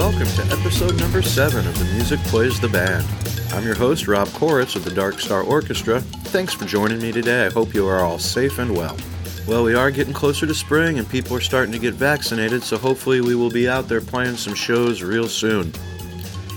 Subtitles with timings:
[0.00, 3.06] Welcome to episode number 7 of The Music Plays the Band.
[3.52, 6.00] I'm your host, Rob Koritz of the Dark Star Orchestra.
[6.00, 7.44] Thanks for joining me today.
[7.44, 8.96] I hope you are all safe and well.
[9.46, 12.78] Well, we are getting closer to spring and people are starting to get vaccinated, so
[12.78, 15.70] hopefully we will be out there playing some shows real soon.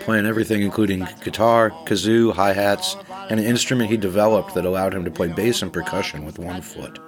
[0.00, 2.96] playing everything including guitar, kazoo, hi hats,
[3.28, 6.60] and an instrument he developed that allowed him to play bass and percussion with one
[6.60, 6.98] foot.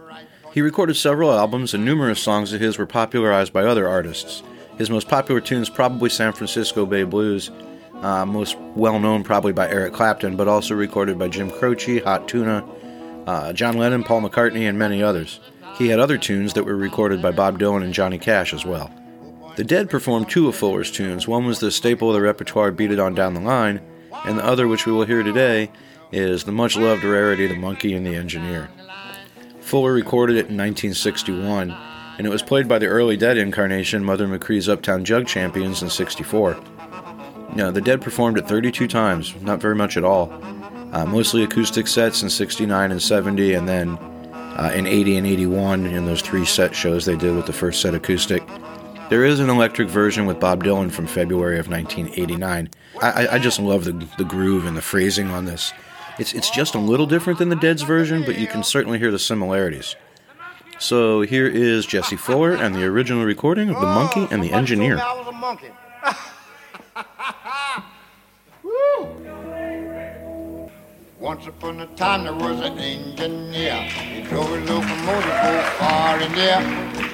[0.52, 4.42] He recorded several albums, and numerous songs of his were popularized by other artists.
[4.76, 7.50] His most popular tune is probably San Francisco Bay Blues,
[8.02, 12.28] uh, most well known probably by Eric Clapton, but also recorded by Jim Croce, Hot
[12.28, 12.64] Tuna,
[13.26, 15.40] uh, John Lennon, Paul McCartney, and many others.
[15.78, 18.92] He had other tunes that were recorded by Bob Dylan and Johnny Cash as well.
[19.56, 21.28] The Dead performed two of Fuller's tunes.
[21.28, 23.80] One was the staple of the repertoire, Beat It On Down the Line,
[24.24, 25.70] and the other, which we will hear today,
[26.10, 28.70] is the much loved rarity, The Monkey and the Engineer.
[29.60, 31.70] Fuller recorded it in 1961,
[32.18, 35.88] and it was played by the early Dead incarnation, Mother McCree's Uptown Jug Champions, in
[35.88, 36.62] 64.
[37.54, 40.32] Now, the Dead performed it 32 times, not very much at all.
[40.92, 43.98] Uh, mostly acoustic sets in 69 and 70, and then
[44.58, 47.80] uh, in 80 and 81 in those three set shows they did with the first
[47.80, 48.42] set acoustic.
[49.08, 52.70] There is an electric version with Bob Dylan from February of 1989.
[53.02, 55.72] I, I just love the, the groove and the phrasing on this.
[56.18, 59.10] It's, it's just a little different than the Dead's version, but you can certainly hear
[59.10, 59.96] the similarities.
[60.78, 64.96] So here is Jesse Fuller and the original recording of The Monkey and the Engineer.
[71.22, 73.76] Once upon a time there was an engineer.
[73.76, 76.58] He drove a locomotive both far and near.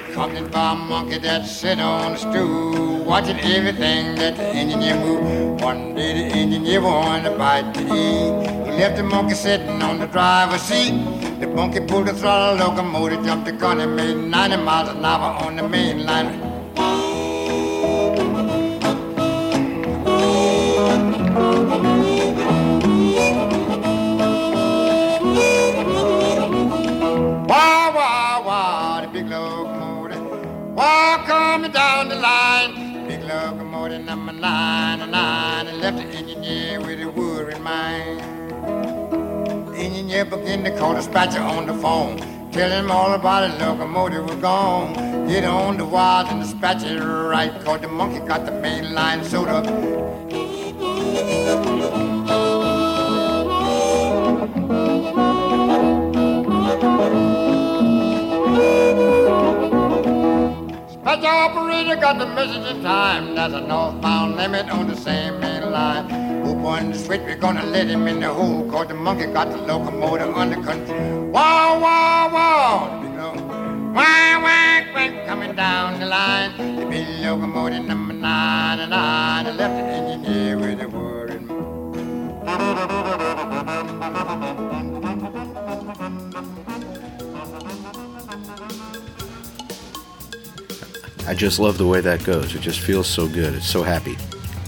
[0.09, 5.61] Accompanied by a monkey that sat on a stool, watching everything that the engineer moved.
[5.61, 8.65] One day the engineer wanted to bite to eat.
[8.65, 10.89] He left the monkey sitting on the driver's seat.
[11.39, 15.45] The monkey pulled the throttle, locomotive jumped the gun and made 90 miles an hour
[15.45, 16.48] on the main line.
[30.79, 33.05] Wah, coming down the line.
[33.05, 35.67] Big locomotive number nine and nine.
[35.67, 38.21] And left the engineer with a worried mind.
[39.73, 42.17] The engineer began to call the dispatcher on the phone.
[42.53, 45.27] Tell him all about it, locomotive was gone.
[45.27, 47.51] Get on the wire and the dispatcher right.
[47.65, 49.65] Cause the monkey got the main line sewed up.
[61.19, 63.35] Dispatch operator got the message in time.
[63.35, 66.05] There's a northbound limit on the same main line.
[66.47, 68.69] Open the switch, we're gonna let him in the hole.
[68.71, 71.25] Cause the monkey got the locomotive under control.
[71.25, 73.01] Wow, wow, wow.
[73.03, 76.55] The lo- Wah, wah, coming down the line.
[76.57, 79.47] The big locomotive number nine and nine.
[79.47, 81.19] I left the engineer with a worried
[91.29, 92.55] I just love the way that goes.
[92.55, 93.53] It just feels so good.
[93.53, 94.17] It's so happy.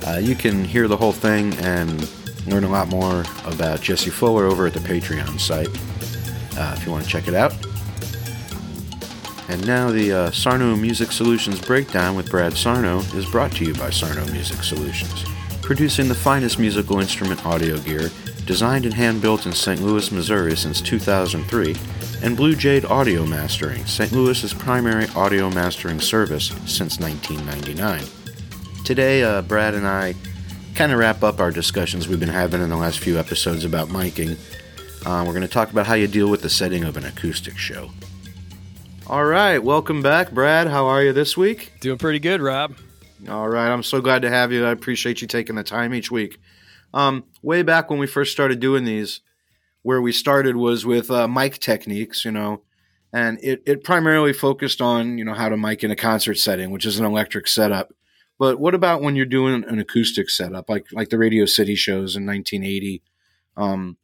[0.06, 2.08] Uh, you can hear the whole thing and
[2.46, 5.70] learn a lot more about Jesse Fuller over at the Patreon site
[6.60, 7.52] uh, if you want to check it out.
[9.50, 13.74] And now the uh, Sarno Music Solutions breakdown with Brad Sarno is brought to you
[13.74, 15.26] by Sarno Music Solutions,
[15.64, 18.12] producing the finest musical instrument audio gear,
[18.46, 19.82] designed and hand built in St.
[19.82, 21.76] Louis, Missouri since 2003,
[22.24, 24.12] and Blue Jade Audio Mastering, St.
[24.12, 28.04] Louis's primary audio mastering service since 1999.
[28.86, 30.14] Today, uh, Brad and I
[30.76, 33.90] kind of wrap up our discussions we've been having in the last few episodes about
[33.90, 34.38] miking.
[35.06, 37.58] Uh, we're going to talk about how you deal with the setting of an acoustic
[37.58, 37.90] show.
[39.08, 40.68] All right, welcome back, Brad.
[40.68, 41.74] How are you this week?
[41.80, 42.76] Doing pretty good, Rob.
[43.30, 44.66] All right, I'm so glad to have you.
[44.66, 46.40] I appreciate you taking the time each week.
[46.94, 49.22] Um, way back when we first started doing these,
[49.84, 52.62] where we started was with uh, mic techniques, you know,
[53.14, 56.72] and it, it primarily focused on, you know, how to mic in a concert setting,
[56.72, 57.94] which is an electric setup.
[58.40, 62.16] But what about when you're doing an acoustic setup, like like the Radio City shows
[62.16, 63.04] in 1980?
[63.56, 63.98] Um,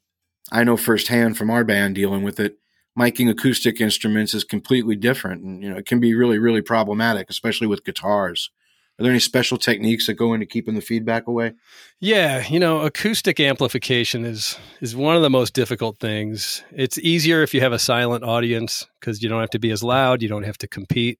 [0.51, 2.57] I know firsthand from our band dealing with it.
[2.97, 7.29] Miking acoustic instruments is completely different, and you know it can be really really problematic,
[7.29, 8.51] especially with guitars.
[8.99, 11.53] Are there any special techniques that go into keeping the feedback away?
[11.99, 16.63] Yeah, you know, acoustic amplification is is one of the most difficult things.
[16.71, 19.83] It's easier if you have a silent audience because you don't have to be as
[19.83, 21.19] loud, you don't have to compete.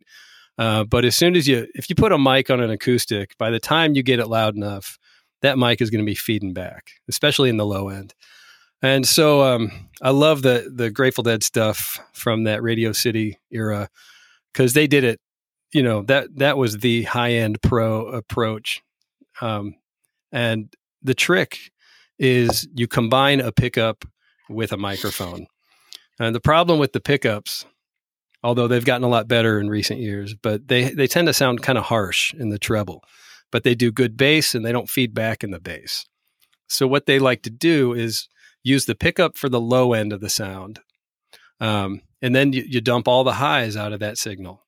[0.58, 3.52] Uh, but as soon as you, if you put a mic on an acoustic, by
[3.52, 4.98] the time you get it loud enough,
[5.44, 8.16] that mic is going to be feeding back, especially in the low end.
[8.82, 9.72] And so um,
[10.02, 13.90] I love the the Grateful Dead stuff from that Radio City era
[14.54, 15.20] because they did it.
[15.74, 18.82] You know that that was the high end pro approach,
[19.42, 19.76] um,
[20.32, 20.74] and
[21.04, 21.72] the trick
[22.20, 24.06] is you combine a pickup
[24.50, 25.48] with a microphone.
[26.20, 27.66] And the problem with the pickups,
[28.44, 31.62] although they've gotten a lot better in recent years, but they they tend to sound
[31.62, 33.04] kind of harsh in the treble.
[33.52, 36.06] But they do good bass and they don't feed back in the bass.
[36.68, 38.28] So what they like to do is
[38.64, 40.82] use the pickup for the low end of the sound.
[41.60, 44.67] Um, and then you, you dump all the highs out of that signal.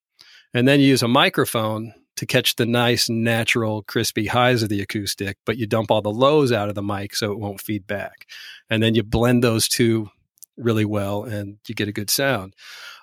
[0.53, 4.81] And then you use a microphone to catch the nice, natural, crispy highs of the
[4.81, 7.87] acoustic, but you dump all the lows out of the mic so it won't feed
[7.87, 8.25] back.
[8.69, 10.09] And then you blend those two
[10.57, 12.55] really well and you get a good sound.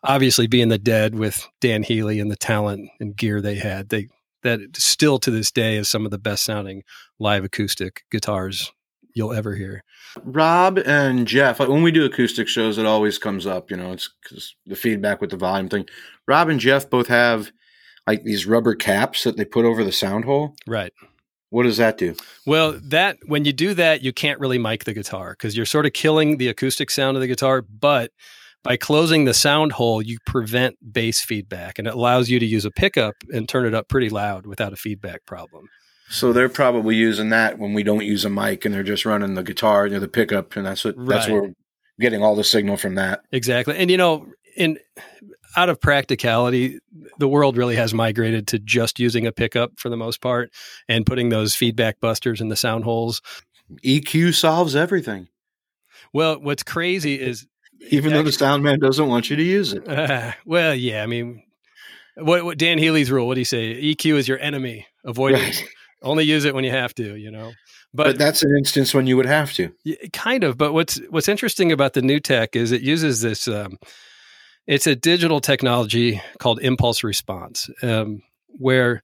[0.05, 4.09] Obviously, being the dead with Dan Healy and the talent and gear they had, they
[4.43, 6.83] that still to this day is some of the best sounding
[7.19, 8.71] live acoustic guitars
[9.17, 9.83] you'll ever hear.
[10.23, 13.71] Rob and Jeff, like when we do acoustic shows, it always comes up.
[13.71, 15.87] You know, it's because the feedback with the volume thing.
[16.29, 17.51] Rob and Jeff both have
[18.07, 20.55] like these rubber caps that they put over the sound hole.
[20.67, 20.93] Right.
[21.49, 22.15] What does that do?
[22.45, 25.87] Well, that when you do that, you can't really mic the guitar because you're sort
[25.87, 27.63] of killing the acoustic sound of the guitar.
[27.63, 28.11] But
[28.63, 32.65] by closing the sound hole, you prevent bass feedback, and it allows you to use
[32.65, 35.69] a pickup and turn it up pretty loud without a feedback problem.
[36.09, 39.35] So they're probably using that when we don't use a mic, and they're just running
[39.35, 41.55] the guitar, you know, the pickup, and that's what that's where we're
[41.99, 43.23] getting all the signal from that.
[43.33, 43.77] Exactly.
[43.77, 44.79] And you know, in
[45.57, 46.79] out of practicality,
[47.19, 50.53] the world really has migrated to just using a pickup for the most part
[50.89, 53.21] and putting those feedback busters in the sound holes.
[53.85, 55.29] EQ solves everything,
[56.13, 57.49] Well, what's crazy is
[57.91, 59.89] even though the sound man doesn't want you to use it.
[59.89, 61.43] Uh, well, yeah, I mean
[62.17, 63.81] what, what Dan Healy's rule, what do you say?
[63.83, 64.87] EQ is your enemy.
[65.05, 65.65] Avoid it.
[66.03, 67.53] Only use it when you have to, you know.
[67.95, 69.73] but, but, that's an instance when you would have to.
[70.13, 70.59] Kind of.
[70.59, 73.49] But what's what's interesting about the new tech is it uses this.
[73.49, 73.79] Um,
[74.67, 79.03] it's a digital technology called impulse response, um, where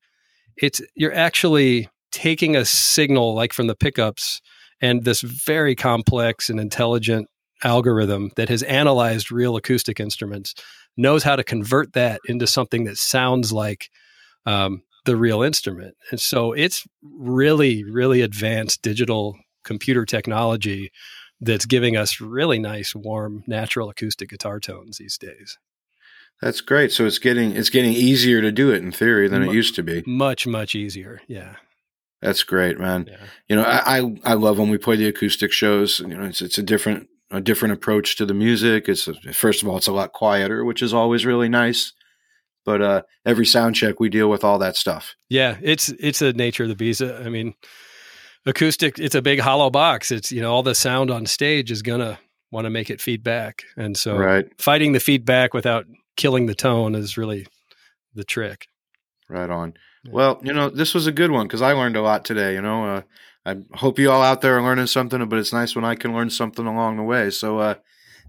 [0.56, 4.40] it's you're actually taking a signal like from the pickups
[4.80, 7.28] and this very complex and intelligent
[7.64, 10.54] algorithm that has analyzed real acoustic instruments
[10.96, 13.88] knows how to convert that into something that sounds like
[14.44, 15.96] um, the real instrument.
[16.10, 20.90] And so it's really, really advanced digital computer technology
[21.40, 25.58] that's giving us really nice, warm, natural acoustic guitar tones these days.
[26.40, 26.92] That's great.
[26.92, 29.76] So it's getting it's getting easier to do it in theory than Mu- it used
[29.76, 30.02] to be.
[30.06, 31.20] Much, much easier.
[31.28, 31.56] Yeah.
[32.20, 33.06] That's great, man.
[33.08, 33.16] Yeah.
[33.48, 36.00] You know, I, I I love when we play the acoustic shows.
[36.00, 38.88] You know, it's it's a different a different approach to the music.
[38.88, 41.92] It's a, first of all, it's a lot quieter, which is always really nice.
[42.64, 45.14] But uh, every sound check, we deal with all that stuff.
[45.28, 47.02] Yeah, it's it's the nature of the beast.
[47.02, 47.54] I mean,
[48.46, 48.98] acoustic.
[48.98, 50.10] It's a big hollow box.
[50.10, 52.18] It's you know all the sound on stage is gonna
[52.50, 56.94] want to make it feedback, and so Right, fighting the feedback without killing the tone
[56.94, 57.46] is really
[58.14, 58.68] the trick.
[59.28, 59.74] right on.
[60.04, 60.12] Yeah.
[60.12, 62.54] Well, you know, this was a good one because I learned a lot today.
[62.54, 63.02] You know, uh,
[63.46, 66.12] I hope you all out there are learning something, but it's nice when I can
[66.14, 67.30] learn something along the way.
[67.30, 67.74] So, uh,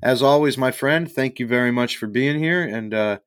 [0.02, 3.20] as always, my friend, thank you very much for being here, and uh,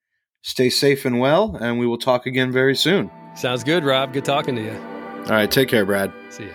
[0.46, 1.58] stay safe and well.
[1.60, 3.10] And we will talk again very soon.
[3.34, 4.14] Sounds good, Rob.
[4.14, 4.72] Good talking to you.
[5.24, 6.10] All right, take care, Brad.
[6.30, 6.54] See you.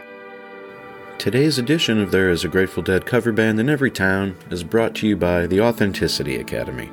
[1.20, 4.96] Today's edition of There Is a Grateful Dead cover band in every town is brought
[4.96, 6.90] to you by the Authenticity Academy,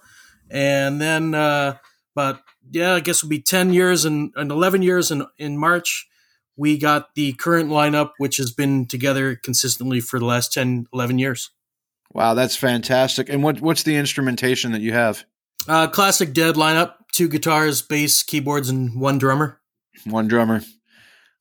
[0.50, 1.76] And then uh,
[2.16, 2.40] about,
[2.72, 6.08] yeah, I guess it would be 10 years and, and 11 years in, in March.
[6.56, 11.20] We got the current lineup, which has been together consistently for the last 10, 11
[11.20, 11.52] years.
[12.14, 13.30] Wow, that's fantastic.
[13.30, 15.26] And what what's the instrumentation that you have?
[15.68, 19.60] Uh, classic Dead lineup: two guitars, bass, keyboards, and one drummer.
[20.06, 20.62] One drummer.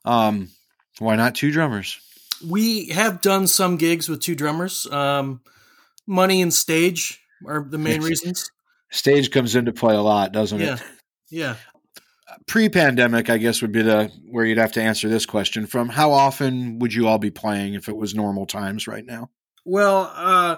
[0.05, 0.51] Um,
[0.99, 1.99] why not two drummers?
[2.47, 4.87] We have done some gigs with two drummers.
[4.91, 5.41] Um,
[6.07, 8.51] money and stage are the main reasons.
[8.91, 10.83] Stage comes into play a lot, doesn't Yeah, it?
[11.31, 11.57] yeah.
[12.47, 15.89] Pre-pandemic, I guess would be the where you'd have to answer this question from.
[15.89, 19.31] How often would you all be playing if it was normal times right now?
[19.65, 20.57] Well, uh,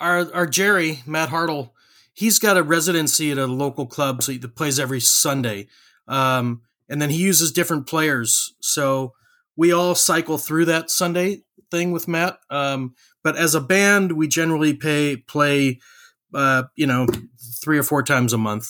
[0.00, 1.70] our our Jerry Matt Hartle,
[2.12, 5.68] he's got a residency at a local club, so he plays every Sunday,
[6.08, 8.54] um, and then he uses different players.
[8.60, 9.12] So
[9.56, 12.38] we all cycle through that Sunday thing with Matt.
[12.50, 15.80] Um, but as a band, we generally pay play,
[16.34, 17.06] uh, you know,
[17.62, 18.68] three or four times a month.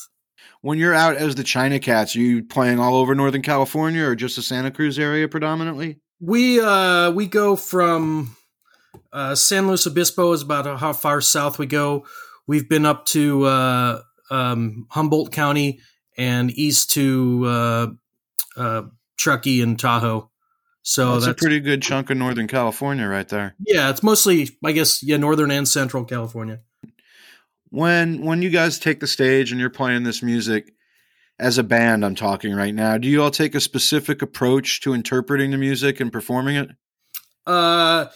[0.62, 4.16] When you're out as the China Cats, are you playing all over Northern California or
[4.16, 6.00] just the Santa Cruz area predominantly?
[6.21, 8.37] We uh, we go from
[9.16, 12.04] uh, San Luis Obispo is about how far south we go.
[12.46, 15.80] We've been up to uh, um, Humboldt County
[16.18, 17.87] and east to uh,
[18.58, 18.82] uh,
[19.16, 20.30] Truckee and Tahoe.
[20.82, 23.54] So that's, that's, a pretty good chunk of Northern California right there.
[23.66, 26.61] yeah, it's mostly I guess yeah, northern and central California.
[27.70, 30.75] When when you guys take the stage and you're playing this music
[31.38, 32.99] as a band, I'm talking right now.
[32.99, 36.70] Do you all take a specific approach to interpreting the music and performing it?
[37.46, 38.06] Uh,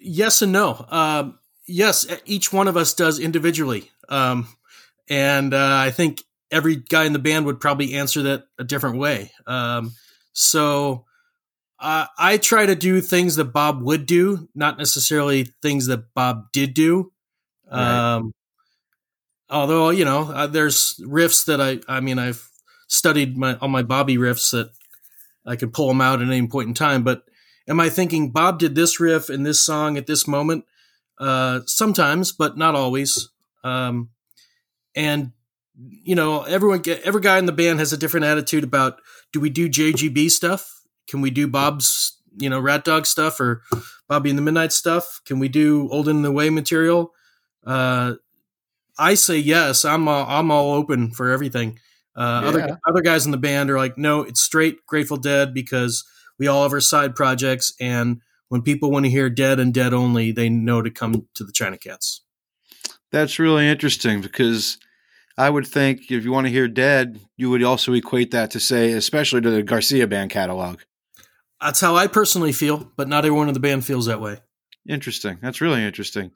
[0.00, 0.84] yes and no.
[0.88, 3.90] Um, yes, each one of us does individually.
[4.08, 4.48] Um,
[5.08, 8.98] and uh, I think every guy in the band would probably answer that a different
[8.98, 9.32] way.
[9.46, 9.92] Um,
[10.32, 11.04] so
[11.78, 16.52] uh, I try to do things that Bob would do, not necessarily things that Bob
[16.52, 17.12] did do.
[17.70, 18.16] Right.
[18.16, 18.32] Um,
[19.48, 22.48] although you know, uh, there's riffs that I, I mean, I've
[22.88, 24.70] studied my all my Bobby riffs that
[25.46, 27.02] I can pull them out at any point in time.
[27.02, 27.22] But
[27.70, 30.64] am I thinking Bob did this riff in this song at this moment?
[31.18, 33.30] Uh, sometimes, but not always.
[33.64, 34.10] Um,
[34.94, 35.32] and
[35.78, 39.00] you know, everyone, every guy in the band has a different attitude about:
[39.32, 40.82] do we do JGB stuff?
[41.08, 43.62] Can we do Bob's you know, Rat Dog stuff or
[44.08, 45.20] Bobby and the Midnight stuff?
[45.24, 47.12] Can we do Old in the Way material?
[47.64, 48.14] Uh,
[48.98, 49.84] I say yes.
[49.84, 51.78] I'm uh, I'm all open for everything.
[52.16, 52.48] Uh, Yeah.
[52.48, 56.04] Other other guys in the band are like, no, it's straight Grateful Dead because
[56.40, 59.94] we all have our side projects, and when people want to hear Dead and Dead
[59.94, 62.22] only, they know to come to the China Cats.
[63.12, 64.78] That's really interesting because
[65.36, 68.60] I would think if you want to hear Dead, you would also equate that to
[68.60, 70.80] say, especially to the Garcia band catalog.
[71.60, 74.38] That's how I personally feel, but not everyone in the band feels that way.
[74.88, 75.38] Interesting.
[75.42, 76.30] That's really interesting.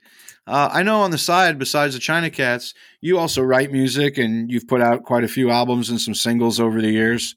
[0.47, 4.51] Uh, I know on the side, besides the China Cats, you also write music and
[4.51, 7.37] you've put out quite a few albums and some singles over the years.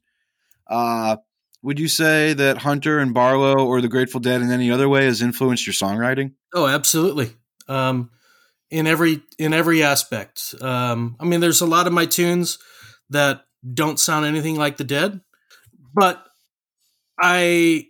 [0.69, 1.15] Uh,
[1.63, 5.05] would you say that Hunter and Barlow or the Grateful Dead in any other way
[5.05, 6.33] has influenced your songwriting?
[6.53, 7.31] Oh, absolutely.
[7.67, 8.11] Um,
[8.69, 10.55] in every in every aspect.
[10.61, 12.59] Um, I mean, there's a lot of my tunes
[13.09, 13.41] that
[13.73, 15.21] don't sound anything like the Dead,
[15.93, 16.23] but
[17.19, 17.85] I,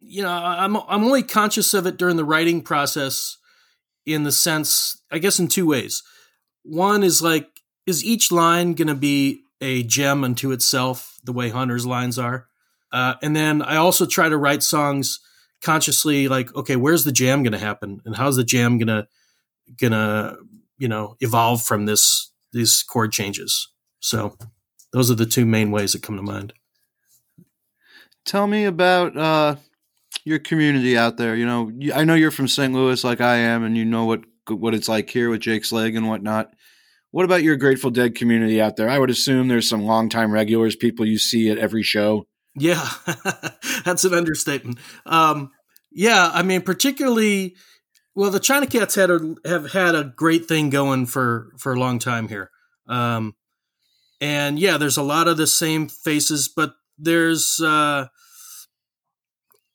[0.00, 3.36] you know, I'm I'm only conscious of it during the writing process,
[4.06, 6.02] in the sense, I guess, in two ways.
[6.62, 7.48] One is like,
[7.86, 12.48] is each line going to be a gem unto itself, the way Hunter's lines are,
[12.92, 15.20] uh, and then I also try to write songs
[15.62, 19.06] consciously like okay where's the jam going to happen and how's the jam going to
[19.78, 20.36] gonna
[20.78, 23.68] you know evolve from this these chord changes
[24.00, 24.36] so
[24.92, 26.54] those are the two main ways that come to mind
[28.24, 29.56] Tell me about uh,
[30.24, 31.34] your community out there.
[31.34, 32.72] You know, I know you're from St.
[32.72, 35.96] Louis, like I am, and you know what what it's like here with Jake's leg
[35.96, 36.52] and whatnot.
[37.12, 38.88] What about your Grateful Dead community out there?
[38.88, 42.26] I would assume there's some longtime regulars, people you see at every show.
[42.54, 42.88] Yeah
[43.84, 44.78] that's an understatement.
[45.06, 45.50] Um
[45.92, 47.56] yeah i mean particularly
[48.14, 51.78] well the china cats had a, have had a great thing going for for a
[51.78, 52.50] long time here.
[52.88, 53.34] Um
[54.20, 58.06] and yeah there's a lot of the same faces but there's uh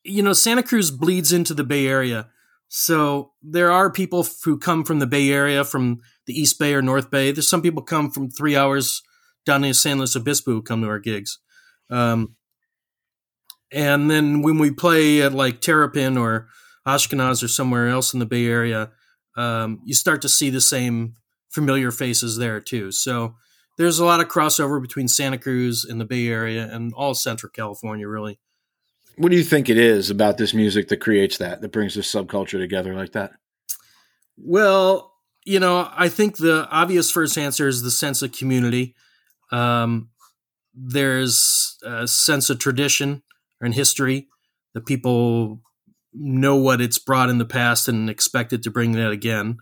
[0.03, 2.27] you know santa cruz bleeds into the bay area.
[2.67, 6.81] So there are people who come from the bay area from the east bay or
[6.81, 7.31] north bay.
[7.31, 9.01] There's some people come from three hours
[9.45, 11.39] down in san luis obispo who come to our gigs.
[11.89, 12.35] Um
[13.75, 16.47] and then when we play at like Terrapin or
[16.87, 18.91] Ashkenaz or somewhere else in the Bay Area,
[19.35, 21.15] um, you start to see the same
[21.49, 22.93] familiar faces there too.
[22.93, 23.35] So
[23.77, 27.51] there's a lot of crossover between Santa Cruz and the Bay Area and all Central
[27.51, 28.39] California, really.
[29.17, 32.09] What do you think it is about this music that creates that, that brings this
[32.09, 33.33] subculture together like that?
[34.37, 35.11] Well,
[35.45, 38.95] you know, I think the obvious first answer is the sense of community.
[39.51, 40.11] Um,
[40.73, 43.21] there's a sense of tradition
[43.61, 44.27] and history
[44.73, 45.61] that people
[46.13, 49.57] know what it's brought in the past and expect it to bring that again.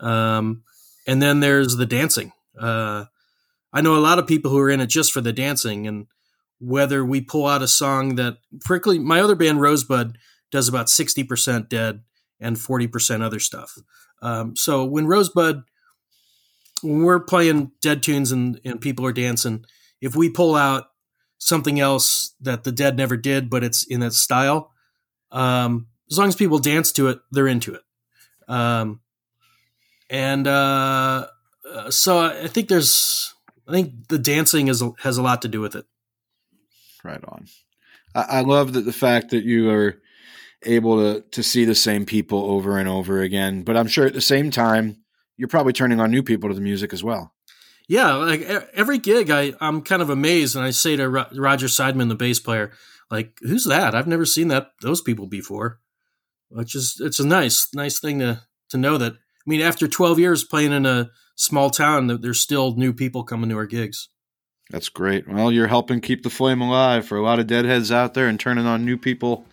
[0.00, 0.62] Um,
[1.06, 2.32] and then there's the dancing.
[2.58, 3.04] Uh,
[3.72, 6.06] I know a lot of people who are in it just for the dancing, and
[6.58, 10.16] whether we pull out a song that, frankly, my other band Rosebud
[10.50, 12.02] does about sixty percent dead
[12.40, 13.74] and forty percent other stuff.
[14.22, 15.62] Um, so when Rosebud,
[16.82, 19.64] when we're playing dead tunes and, and people are dancing,
[20.00, 20.86] if we pull out
[21.38, 24.72] something else that the dead never did, but it's in that style,
[25.30, 27.82] um, as long as people dance to it, they're into it.
[28.48, 29.00] Um,
[30.08, 31.26] and uh,
[31.68, 33.34] uh, so I think there's,
[33.68, 35.84] I think the dancing is has a lot to do with it.
[37.02, 37.46] Right on.
[38.14, 40.00] I, I love that the fact that you are
[40.62, 43.62] able to to see the same people over and over again.
[43.62, 45.04] But I'm sure at the same time,
[45.36, 47.34] you're probably turning on new people to the music as well.
[47.88, 48.42] Yeah, like
[48.74, 52.16] every gig, I I'm kind of amazed, and I say to Ro- Roger Seidman, the
[52.16, 52.72] bass player,
[53.10, 53.94] like, "Who's that?
[53.94, 55.80] I've never seen that those people before."
[56.48, 59.12] Which is it's a nice nice thing to to know that.
[59.12, 63.22] I mean, after 12 years playing in a small town, that there's still new people
[63.22, 64.08] coming to our gigs.
[64.70, 65.28] That's great.
[65.28, 68.40] Well, you're helping keep the flame alive for a lot of deadheads out there and
[68.40, 69.46] turning on new people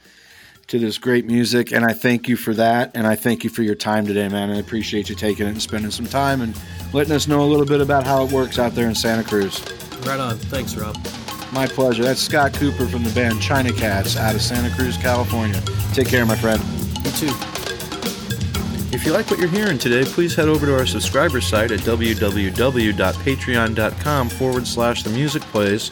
[0.68, 1.72] to this great music.
[1.72, 2.92] And I thank you for that.
[2.96, 4.50] And I thank you for your time today, man.
[4.50, 6.60] I appreciate you taking it and spending some time and
[6.94, 9.64] letting us know a little bit about how it works out there in Santa Cruz.
[10.06, 10.38] Right on.
[10.38, 10.96] Thanks, Rob.
[11.52, 12.04] My pleasure.
[12.04, 15.62] That's Scott Cooper from the band China Cats out of Santa Cruz, California.
[15.94, 16.62] Take care, my friend.
[17.06, 17.34] You too.
[18.94, 21.82] If you like what you're hearing today, please head over to our subscriber site at
[21.82, 25.92] www.patreon.com forward slash the music plays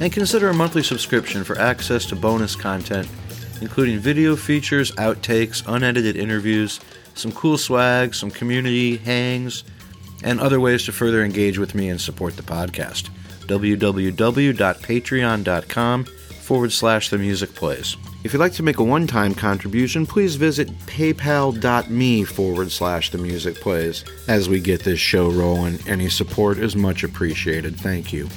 [0.00, 3.08] and consider a monthly subscription for access to bonus content,
[3.60, 6.78] including video features, outtakes, unedited interviews,
[7.14, 9.64] some cool swag, some community hangs,
[10.22, 13.08] and other ways to further engage with me and support the podcast.
[13.46, 17.96] www.patreon.com forward slash the music plays.
[18.24, 23.18] If you'd like to make a one time contribution, please visit paypal.me forward slash the
[23.18, 24.02] music plays.
[24.26, 27.78] As we get this show rolling, any support is much appreciated.
[27.78, 28.28] Thank you.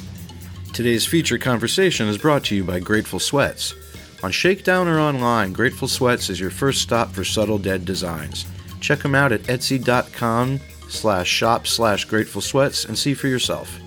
[0.72, 3.74] Today's feature conversation is brought to you by Grateful Sweats.
[4.22, 8.46] On Shakedown or online, Grateful Sweats is your first stop for subtle dead designs.
[8.80, 13.80] Check them out at etsy.com slash shop slash grateful sweats and see for yourself.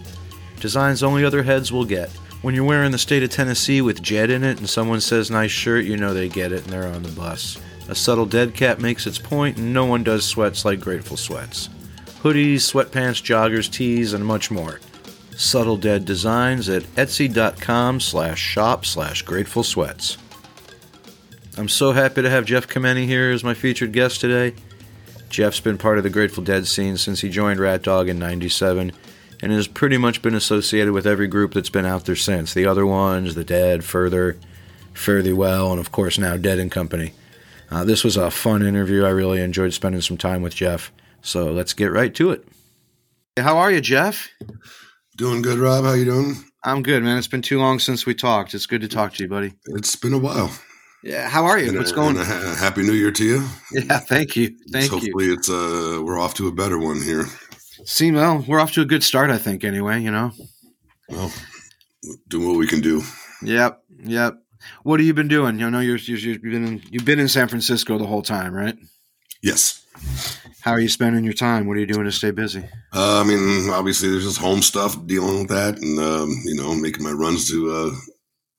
[0.59, 2.09] Designs only other heads will get.
[2.41, 5.51] When you're wearing the state of Tennessee with Jed in it and someone says nice
[5.51, 7.57] shirt, you know they get it and they're on the bus.
[7.87, 11.69] A subtle dead cat makes its point, and no one does sweats like Grateful Sweats.
[12.23, 14.79] Hoodies, sweatpants, joggers, tees, and much more.
[15.37, 20.17] Subtle Dead Designs at etsy.com slash shop slash grateful sweats.
[21.57, 24.53] I'm so happy to have Jeff Chimenti here as my featured guest today.
[25.29, 28.91] Jeff's been part of the Grateful Dead scene since he joined Rat Dog in 97
[29.41, 32.53] and has pretty much been associated with every group that's been out there since.
[32.53, 34.37] The other ones, The Dead, Further,
[34.93, 37.13] Fare Thee Well, and of course now Dead and Company.
[37.71, 39.05] Uh, this was a fun interview.
[39.05, 40.91] I really enjoyed spending some time with Jeff.
[41.21, 42.45] So let's get right to it.
[43.37, 44.29] How are you, Jeff?
[45.15, 45.85] Doing good, Rob.
[45.85, 46.35] How you doing?
[46.65, 47.17] I'm good, man.
[47.17, 48.53] It's been too long since we talked.
[48.53, 49.53] It's good to talk to you, buddy.
[49.67, 50.51] It's been a while.
[51.05, 51.69] Yeah, how are you?
[51.69, 53.47] And What's a, going ha- happy New Year to you.
[53.71, 54.57] Yeah, thank you.
[54.71, 54.97] Thank you.
[54.97, 57.25] Hopefully, it's uh, we're off to a better one here.
[57.85, 59.63] See, well, we're off to a good start, I think.
[59.63, 60.31] Anyway, you know.
[61.07, 61.31] Well,
[62.27, 63.03] doing what we can do.
[63.43, 64.39] Yep, yep.
[64.81, 65.59] What have you been doing?
[65.59, 68.55] You know, you're, you're you've been in, you've been in San Francisco the whole time,
[68.55, 68.75] right?
[69.43, 69.85] Yes.
[70.61, 71.67] How are you spending your time?
[71.67, 72.63] What are you doing to stay busy?
[72.91, 76.73] Uh, I mean, obviously, there's just home stuff dealing with that, and um, you know,
[76.73, 77.91] making my runs to uh,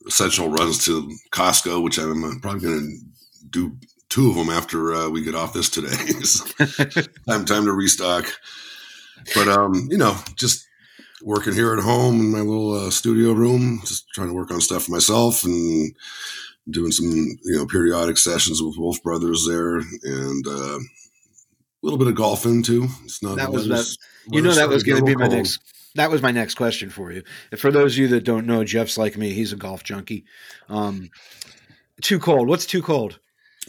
[0.07, 3.77] essential runs to Costco, which I'm uh, probably going to do
[4.09, 5.97] two of them after uh, we get off this today.
[6.25, 6.45] So,
[7.29, 8.27] time time to restock.
[9.35, 10.67] But um, you know, just
[11.23, 14.61] working here at home in my little uh, studio room, just trying to work on
[14.61, 15.93] stuff for myself and
[16.71, 22.09] doing some you know periodic sessions with Wolf Brothers there, and uh, a little bit
[22.09, 22.87] of golfing too.
[23.05, 23.99] It's not That was weather's-
[24.31, 25.61] You know that was going to be a my next.
[25.97, 27.23] That was my next question for you.
[27.57, 29.33] For those of you that don't know, Jeff's like me.
[29.33, 30.25] He's a golf junkie.
[30.69, 31.11] Um,
[32.03, 32.49] too cold.
[32.49, 33.19] What's too cold?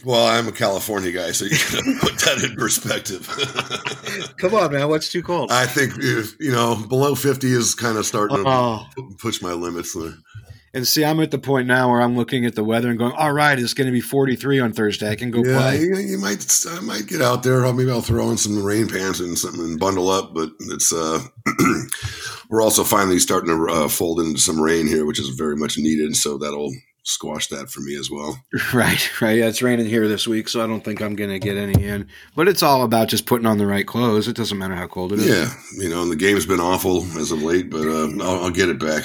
[0.04, 3.26] Well, I'm a California guy, so you gotta put that in perspective.
[4.38, 4.88] Come on, man.
[4.88, 5.50] What's too cold?
[5.50, 5.96] I think
[6.38, 8.86] you know below 50 is kind of starting Oh.
[8.96, 9.94] to push my limits.
[9.94, 10.14] there.
[10.74, 13.12] And see, I'm at the point now where I'm looking at the weather and going,
[13.12, 15.10] "All right, it's going to be 43 on Thursday.
[15.10, 17.64] I can go Yeah, play." you, you might I might get out there.
[17.64, 20.34] I'll, maybe I'll throw in some rain pants and something and bundle up.
[20.34, 21.20] But it's uh,
[22.50, 25.78] we're also finally starting to uh, fold into some rain here, which is very much
[25.78, 26.16] needed.
[26.16, 26.72] So that'll
[27.04, 28.38] squash that for me as well.
[28.74, 29.38] Right, right.
[29.38, 31.82] Yeah, it's raining here this week, so I don't think I'm going to get any
[31.82, 32.06] in.
[32.36, 34.28] But it's all about just putting on the right clothes.
[34.28, 35.26] It doesn't matter how cold it is.
[35.26, 35.50] Yeah,
[35.82, 38.68] you know, and the game's been awful as of late, but uh, I'll, I'll get
[38.68, 39.04] it back.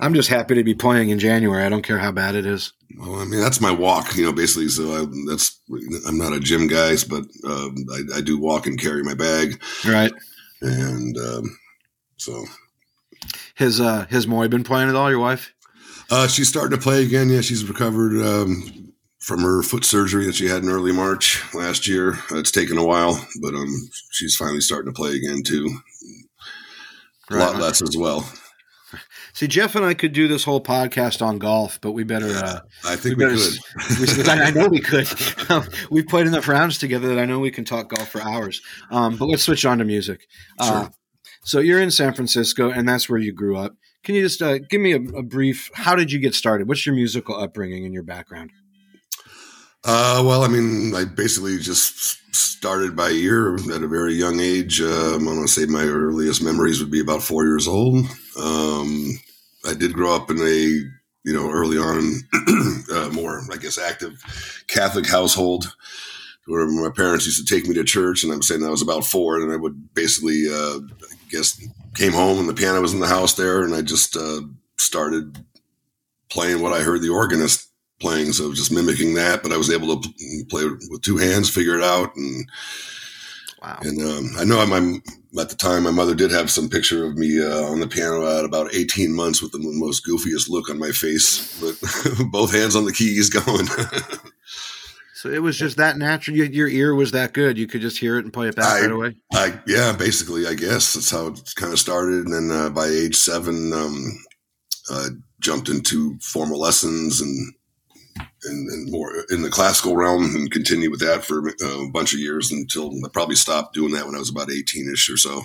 [0.00, 1.64] I'm just happy to be playing in January.
[1.64, 2.72] I don't care how bad it is.
[2.98, 4.68] Well, I mean, that's my walk, you know, basically.
[4.68, 5.60] So I, that's,
[6.06, 9.60] I'm not a gym guy, but um, I, I do walk and carry my bag.
[9.86, 10.12] Right.
[10.62, 11.58] And um,
[12.16, 12.44] so
[13.56, 15.10] Has uh has Moy been playing at all?
[15.10, 15.52] Your wife?
[16.10, 17.28] uh, she's starting to play again.
[17.28, 21.86] Yeah, she's recovered um, from her foot surgery that she had in early March last
[21.86, 22.18] year.
[22.30, 23.68] It's taken a while, but um,
[24.10, 25.68] she's finally starting to play again, too.
[27.30, 28.26] A lot less as well.
[29.38, 32.26] See, Jeff and I could do this whole podcast on golf, but we better.
[32.26, 34.16] Uh, I think we, better could.
[34.26, 35.06] we- I know we could.
[35.48, 38.60] Um, we've played enough rounds together that I know we can talk golf for hours.
[38.90, 40.26] Um, but let's switch on to music.
[40.58, 40.90] Uh, Sure.
[41.44, 43.76] so you're in San Francisco, and that's where you grew up.
[44.02, 45.70] Can you just uh, give me a, a brief?
[45.72, 46.66] How did you get started?
[46.66, 48.50] What's your musical upbringing and your background?
[49.84, 54.80] Uh, well, I mean, I basically just started by ear at a very young age.
[54.80, 58.04] Um, I want to say my earliest memories would be about four years old.
[58.36, 59.20] Um,
[59.68, 60.44] I did grow up in a,
[61.24, 62.20] you know, early on,
[62.92, 64.22] uh, more, I guess, active
[64.68, 65.74] Catholic household
[66.46, 68.24] where my parents used to take me to church.
[68.24, 71.60] And I'm saying I was about four, and I would basically, uh, I guess,
[71.94, 74.40] came home and the piano was in the house there, and I just uh,
[74.76, 75.44] started
[76.30, 77.68] playing what I heard the organist
[78.00, 79.42] playing, so just mimicking that.
[79.42, 80.08] But I was able to
[80.48, 82.48] play with two hands, figure it out, and
[83.60, 83.78] Wow.
[83.82, 85.00] and um, I know I my
[85.40, 88.26] at the time my mother did have some picture of me uh, on the piano
[88.38, 91.76] at about 18 months with the most goofiest look on my face, but
[92.30, 93.66] both hands on the keys going.
[95.14, 96.36] So it was just that natural.
[96.36, 97.58] Your, your ear was that good.
[97.58, 99.16] You could just hear it and play it back I- right away.
[99.32, 102.24] I yeah, basically, I guess that's how it kind of started.
[102.26, 104.24] And then uh, by age seven, um,
[104.88, 105.08] uh,
[105.40, 107.52] jumped into formal lessons and,
[108.44, 112.12] and and more in the classical realm, and continued with that for uh, a bunch
[112.12, 115.16] of years until I probably stopped doing that when I was about eighteen ish or
[115.16, 115.42] so.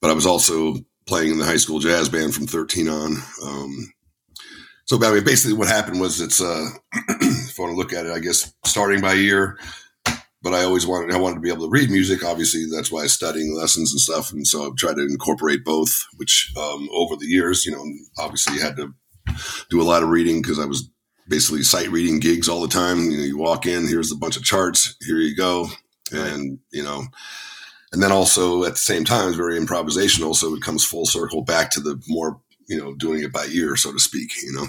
[0.00, 3.16] But I was also playing in the high school jazz band from thirteen on.
[3.44, 3.92] Um,
[4.88, 8.06] so I mean, basically, what happened was it's uh, if I want to look at
[8.06, 9.58] it, I guess starting by year,
[10.42, 12.24] but I always wanted I wanted to be able to read music.
[12.24, 15.64] Obviously, that's why I was studying lessons and stuff, and so I've tried to incorporate
[15.64, 16.06] both.
[16.16, 17.84] Which um, over the years, you know,
[18.18, 18.94] obviously had to
[19.68, 20.88] do a lot of reading because I was
[21.28, 23.10] basically sight reading gigs all the time.
[23.10, 25.68] You know, you walk in, here's a bunch of charts, here you go,
[26.10, 27.04] and you know,
[27.92, 31.42] and then also at the same time, it's very improvisational, so it comes full circle
[31.42, 34.30] back to the more you know doing it by ear, so to speak.
[34.42, 34.66] You know,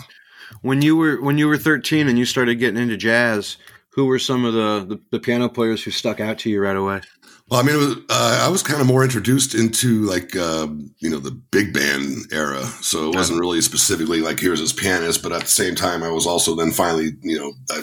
[0.62, 3.58] when you were when you were 13 and you started getting into jazz,
[3.92, 6.78] who were some of the the, the piano players who stuck out to you right
[6.78, 7.02] away?
[7.50, 10.68] Well, I mean, was, uh, I was kind of more introduced into like uh,
[11.00, 15.24] you know the big band era, so it wasn't really specifically like here's this pianist,
[15.24, 17.82] but at the same time, I was also then finally you know I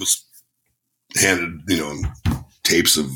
[0.00, 0.24] was
[1.16, 3.08] handed you know tapes of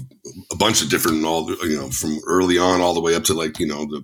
[0.53, 3.25] a bunch of different all the, you know from early on all the way up
[3.25, 3.99] to like you know the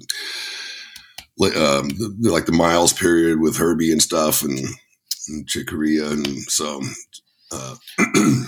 [1.46, 4.58] um, the, like the Miles period with Herbie and stuff and,
[5.28, 6.82] and Chick Corea and so.
[7.52, 7.76] Uh,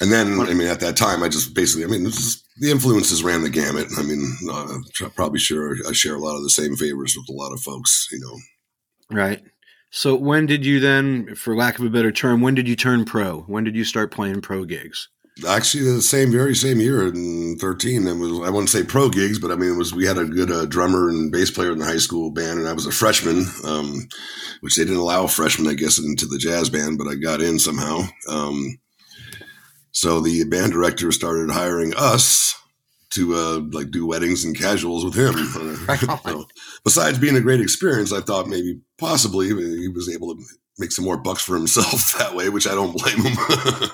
[0.00, 3.42] And then, I mean, at that time, I just basically, I mean, the influences ran
[3.42, 3.86] the gamut.
[3.96, 4.78] I mean, uh,
[5.14, 8.08] probably sure I share a lot of the same favors with a lot of folks,
[8.10, 9.16] you know.
[9.16, 9.42] Right.
[9.90, 13.04] So when did you then, for lack of a better term, when did you turn
[13.04, 13.42] pro?
[13.42, 15.08] When did you start playing pro gigs?
[15.48, 18.06] Actually, the same, very same year in thirteen.
[18.06, 20.24] It was I wouldn't say pro gigs, but I mean, it was we had a
[20.24, 22.92] good uh, drummer and bass player in the high school band, and I was a
[22.92, 24.08] freshman, um,
[24.60, 27.58] which they didn't allow freshmen, I guess, into the jazz band, but I got in
[27.58, 28.02] somehow.
[28.28, 28.78] Um,
[29.94, 32.60] so the band director started hiring us
[33.10, 35.34] to uh, like do weddings and casuals with him.
[36.24, 36.46] so,
[36.82, 40.42] besides being a great experience, I thought maybe possibly he was able to
[40.78, 43.36] make some more bucks for himself that way, which I don't blame him.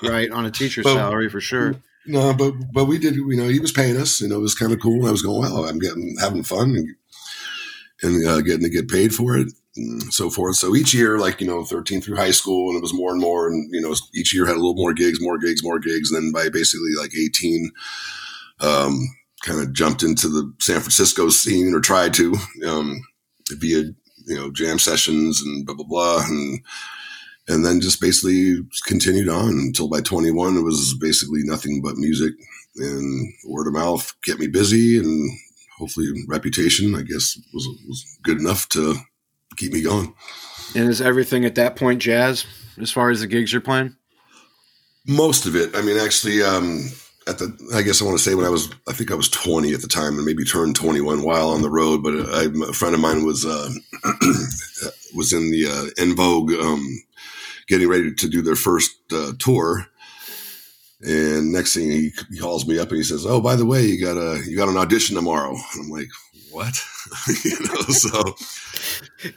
[0.11, 1.75] right on a teacher's but, salary for sure.
[2.07, 3.15] No, but but we did.
[3.15, 4.21] You know, he was paying us.
[4.21, 5.05] You know, it was kind of cool.
[5.05, 6.95] I was going, well, I'm getting having fun and,
[8.01, 9.53] and uh, getting to get paid for it
[10.09, 10.57] so forth.
[10.57, 13.21] So each year, like, you know, 13 through high school, and it was more and
[13.21, 13.47] more.
[13.47, 16.11] And, you know, each year had a little more gigs, more gigs, more gigs.
[16.11, 17.71] And then by basically like 18,
[18.59, 18.99] um,
[19.43, 22.35] kind of jumped into the San Francisco scene or tried to,
[22.67, 23.01] um,
[23.51, 23.83] via,
[24.27, 26.23] you know, jam sessions and blah, blah, blah.
[26.25, 26.59] And,
[27.47, 32.33] and then just basically continued on until by 21, it was basically nothing but music
[32.75, 35.31] and word of mouth kept me busy and
[35.77, 38.95] hopefully reputation, I guess, was, was good enough to
[39.61, 40.13] keep me going.
[40.75, 42.45] And is everything at that point jazz
[42.79, 43.95] as far as the gigs you're playing?
[45.07, 45.75] Most of it.
[45.75, 46.89] I mean, actually, um,
[47.27, 49.29] at the, I guess I want to say when I was, I think I was
[49.29, 52.03] 20 at the time and maybe turned 21 while on the road.
[52.03, 53.69] But I, a friend of mine was, uh,
[55.15, 56.85] was in the, uh, En Vogue, um,
[57.67, 59.87] getting ready to do their first, uh, tour.
[61.03, 63.83] And next thing he, he calls me up and he says, "Oh, by the way,
[63.83, 66.09] you got a you got an audition tomorrow." And I'm like,
[66.51, 66.75] "What?"
[67.43, 68.35] you know, so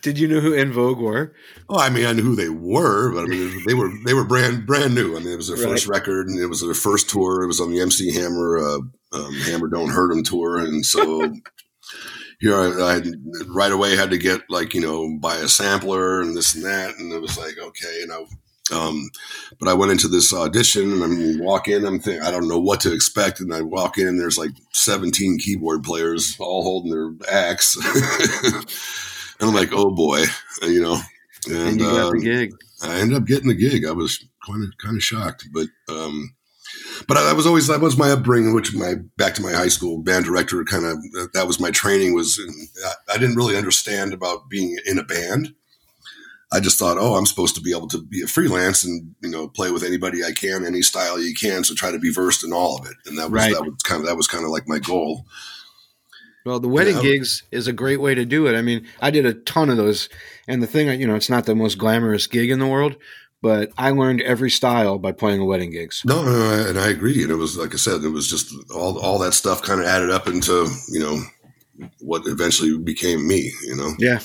[0.02, 1.34] did you know who En Vogue were?
[1.68, 4.24] Oh, I mean, I knew who they were, but I mean, they were they were
[4.24, 5.16] brand brand new.
[5.16, 5.70] I mean, it was their right.
[5.70, 7.42] first record, and it was their first tour.
[7.42, 8.78] It was on the MC Hammer uh,
[9.12, 11.32] um, Hammer Don't Hurt 'Em tour, and so
[12.40, 13.02] here I, I,
[13.48, 16.96] right away had to get like you know buy a sampler and this and that,
[16.98, 18.26] and it was like okay, you know.
[18.72, 19.10] Um,
[19.58, 22.58] but I went into this audition and I'm walk in, I'm thinking, I don't know
[22.58, 23.40] what to expect.
[23.40, 27.76] And I walk in and there's like 17 keyboard players all holding their axe.
[29.40, 30.24] And I'm like, oh boy,
[30.62, 30.98] you know.
[31.46, 32.54] And, and you got um, the gig.
[32.82, 33.84] I ended up getting the gig.
[33.84, 36.34] I was kind of kind of shocked, but um,
[37.08, 39.68] but I, I, was always that was my upbringing, which my back to my high
[39.68, 42.40] school band director kind of that was my training was.
[42.86, 45.54] I, I didn't really understand about being in a band.
[46.54, 49.28] I just thought, oh, I'm supposed to be able to be a freelance and you
[49.28, 51.64] know play with anybody I can, any style you can.
[51.64, 53.52] So try to be versed in all of it, and that was right.
[53.52, 55.26] that was kind of that was kind of like my goal.
[56.46, 57.02] Well, the wedding yeah.
[57.02, 58.54] gigs is a great way to do it.
[58.54, 60.08] I mean, I did a ton of those,
[60.46, 62.96] and the thing, you know, it's not the most glamorous gig in the world,
[63.42, 66.02] but I learned every style by playing the wedding gigs.
[66.04, 67.22] No, no, no, and I agree.
[67.22, 69.86] And it was like I said, it was just all all that stuff kind of
[69.86, 71.20] added up into you know
[72.00, 73.50] what eventually became me.
[73.64, 73.94] You know.
[73.98, 74.20] Yeah.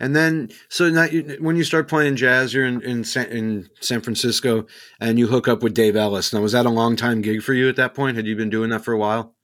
[0.00, 3.68] And then, so now you, when you start playing jazz, you're in, in San, in
[3.80, 4.66] San Francisco,
[4.98, 6.32] and you hook up with Dave Ellis.
[6.32, 8.16] Now, was that a long time gig for you at that point?
[8.16, 9.36] Had you been doing that for a while?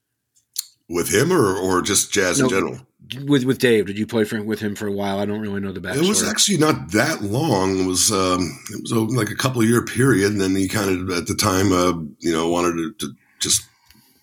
[0.89, 2.79] with him or or just jazz no, in general?
[3.25, 5.19] With with Dave, did you play for, with him for a while?
[5.19, 6.05] I don't really know the backstory.
[6.05, 7.79] It was actually not that long.
[7.79, 8.41] It was um,
[8.71, 11.73] it was like a couple year period, and then he kind of at the time,
[11.73, 13.63] uh, you know, wanted to, to just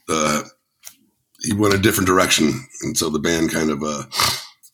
[0.09, 0.43] uh,
[1.43, 4.03] he went a different direction, and so the band kind of uh,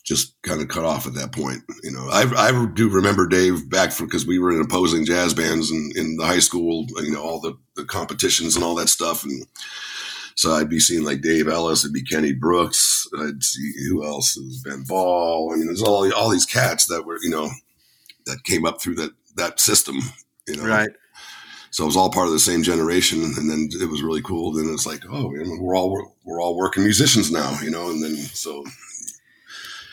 [0.10, 1.62] just kind of cut off at that point.
[1.84, 5.70] You know, I, I do remember Dave back because we were in opposing jazz bands
[5.70, 6.88] in, in the high school.
[6.98, 9.46] You know, all the, the competitions and all that stuff, and
[10.34, 14.36] so I'd be seeing like Dave Ellis, it'd be Kenny Brooks, I'd see who else
[14.36, 15.52] is Ben Ball.
[15.54, 17.48] I mean, there's all all these cats that were you know
[18.26, 20.00] that came up through that that system,
[20.48, 20.66] you know.
[20.68, 20.90] Right.
[21.70, 24.54] So it was all part of the same generation, and then it was really cool.
[24.54, 27.92] Then it's like, oh, we're all we're all working musicians now, you know.
[27.92, 28.64] And then so,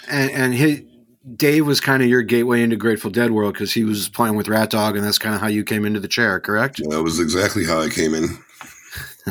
[0.08, 0.82] and and his
[1.34, 4.46] Dave was kind of your gateway into Grateful Dead world because he was playing with
[4.48, 6.80] Rat Dog, and that's kind of how you came into the chair, correct?
[6.88, 8.28] That was exactly how I came in.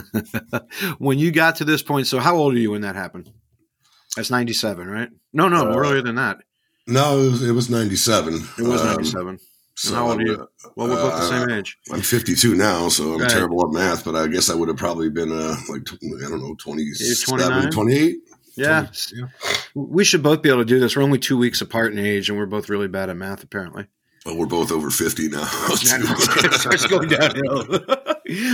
[0.97, 3.31] when you got to this point, so how old are you when that happened?
[4.15, 5.09] That's 97, right?
[5.33, 6.39] No, no, Uh, earlier than that.
[6.87, 8.33] No, it was, it was 97.
[8.57, 9.39] It was Um, 97.
[9.75, 10.47] so how old are you?
[10.75, 11.77] Well, we're both the same uh, age.
[11.91, 13.29] I'm 52 now, so I'm Right.
[13.29, 16.41] terrible at math, but I guess I would have probably been, uh, like, I don't
[16.41, 18.17] know, 27, 28?
[18.55, 18.87] Yeah.
[19.13, 19.27] yeah.
[19.73, 20.95] We should both be able to do this.
[20.95, 23.87] We're only two weeks apart in age, and we're both really bad at math, apparently.
[24.25, 25.45] Well, we're both over 50 now.
[25.45, 27.85] starts going downhill.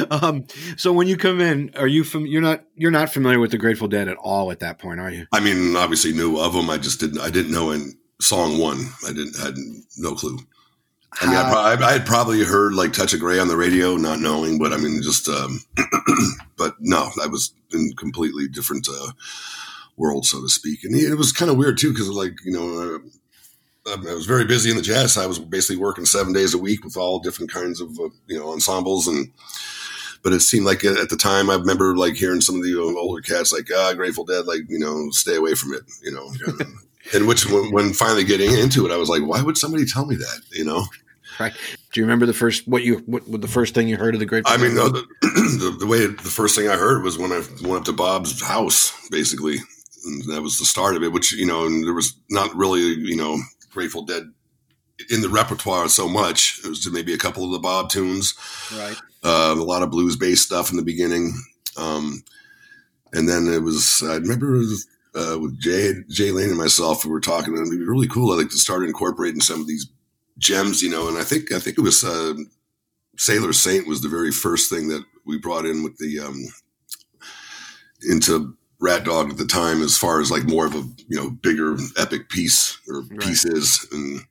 [0.12, 3.52] um, so when you come in, are you fam- you're not you're not familiar with
[3.52, 5.28] the Grateful Dead at all at that point, are you?
[5.32, 6.70] I mean, obviously knew of them.
[6.70, 8.86] I just didn't, I didn't know in song one.
[9.08, 9.56] I didn't, had
[9.98, 10.40] no clue.
[11.20, 13.98] I mean, I, pro- I had probably heard like Touch of Grey on the radio,
[13.98, 15.60] not knowing, but I mean, just, um,
[16.58, 19.12] but no, I was in completely different, uh,
[19.98, 20.84] world, so to speak.
[20.84, 23.00] And it was kind of weird too, because like, you know,
[23.88, 25.18] uh, I was very busy in the jazz.
[25.18, 28.40] I was basically working seven days a week with all different kinds of, uh, you
[28.40, 29.32] know, ensembles and,
[30.24, 33.22] but it seemed like at the time I remember like hearing some of the older
[33.22, 36.32] cats like, ah, Grateful Dead, like, you know, stay away from it, you know.
[37.14, 40.06] and which, when, when finally getting into it, I was like, why would somebody tell
[40.06, 40.86] me that, you know?
[41.40, 41.54] Right.
[41.92, 44.20] Do you remember the first what you what, what the first thing you heard of
[44.20, 44.94] the Grateful I mean, Dead?
[44.94, 47.94] the, the, the way the first thing I heard was when I went up to
[47.94, 49.58] Bob's house, basically,
[50.06, 51.12] and that was the start of it.
[51.12, 53.38] Which you know, and there was not really you know
[53.72, 54.24] Grateful Dead
[55.10, 56.60] in the repertoire so much.
[56.64, 58.36] It was maybe a couple of the Bob tunes,
[58.76, 58.98] right.
[59.24, 61.34] uh, a lot of blues based stuff in the beginning,
[61.78, 62.24] um,
[63.14, 64.04] and then it was.
[64.06, 64.56] I remember.
[64.56, 67.86] It was, uh, with Jay, Jay Lane and myself, we were talking, and it'd be
[67.86, 68.32] really cool.
[68.32, 69.90] I like to start incorporating some of these
[70.38, 71.08] gems, you know.
[71.08, 72.36] And I think I think it was uh,
[73.18, 76.46] Sailor Saint was the very first thing that we brought in with the um,
[78.10, 81.30] into Rat Dog at the time, as far as like more of a you know
[81.30, 83.20] bigger epic piece or Right.
[83.20, 84.22] pieces, and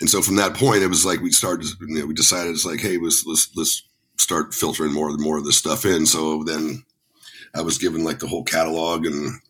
[0.00, 1.66] and so from that point, it was like we started.
[1.80, 3.82] You know, we decided it's like, hey, let's let's let's
[4.16, 6.06] start filtering more and more of this stuff in.
[6.06, 6.84] So then
[7.54, 9.40] I was given like the whole catalog and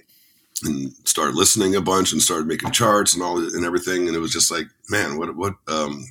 [0.64, 4.06] and started listening a bunch and started making charts and all and everything.
[4.08, 6.06] And it was just like, man, what what um,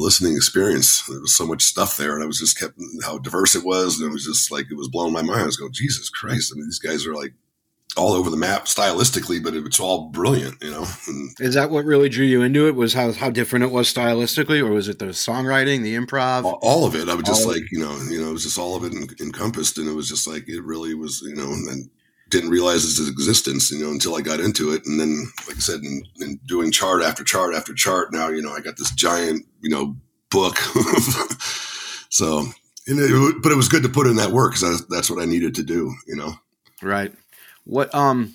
[0.00, 1.02] listening experience.
[1.06, 3.98] There was so much stuff there, and I was just kept how diverse it was,
[4.00, 5.42] and it was just like it was blowing my mind.
[5.42, 6.52] I was going, Jesus Christ!
[6.52, 7.32] I mean, these guys are like
[7.96, 10.86] all over the map stylistically, but it's all brilliant, you know.
[11.08, 12.74] And Is that what really drew you into it?
[12.76, 16.44] Was how how different it was stylistically, or was it the songwriting, the improv?
[16.62, 18.58] all- of it, I was just All like, you know, you know, it was just
[18.58, 21.52] all of it en- encompassed, and it was just like it really was, you know,
[21.52, 21.90] and then
[22.30, 25.60] didn't realize its existence, you know, until I got into it, and then, like I
[25.60, 28.92] said, in, in doing chart after chart after chart, now you know, I got this
[28.92, 29.96] giant, you know,
[30.30, 30.56] book.
[32.08, 32.46] so,
[32.86, 35.54] it, but it was good to put in that work because that's what I needed
[35.56, 36.34] to do, you know.
[36.82, 37.12] Right.
[37.64, 38.34] What um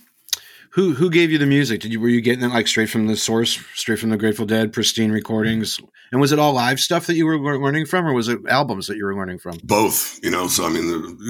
[0.75, 1.79] who who gave you the music?
[1.79, 4.45] Did you were you getting it like straight from the source, straight from the Grateful
[4.45, 5.79] Dead, pristine recordings?
[6.11, 8.87] And was it all live stuff that you were learning from, or was it albums
[8.87, 9.57] that you were learning from?
[9.63, 10.47] both, you know.
[10.49, 10.85] So I mean,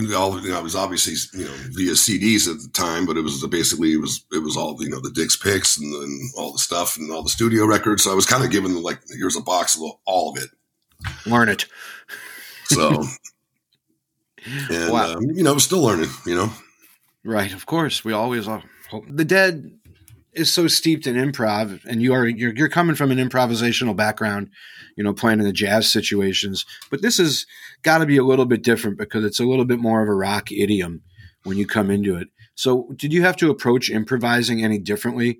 [0.07, 3.17] the, all you know, it was obviously you know via CDs at the time, but
[3.17, 6.31] it was basically it was it was all you know the Dick's picks and, and
[6.35, 8.03] all the stuff and all the studio records.
[8.03, 10.49] So I was kind of given like here's a box of all of it.
[11.27, 11.67] Learn it.
[12.65, 13.03] So
[14.71, 15.13] and Wow.
[15.17, 16.09] um, you know, still learning.
[16.25, 16.51] You know,
[17.23, 18.03] Right, of course.
[18.03, 18.63] We always are.
[19.09, 19.71] The Dead
[20.33, 24.49] is so steeped in improv, and you are you're, you're coming from an improvisational background,
[24.97, 26.65] you know, playing in the jazz situations.
[26.91, 27.45] But this has
[27.83, 30.13] got to be a little bit different because it's a little bit more of a
[30.13, 31.01] rock idiom
[31.43, 32.27] when you come into it.
[32.55, 35.39] So, did you have to approach improvising any differently?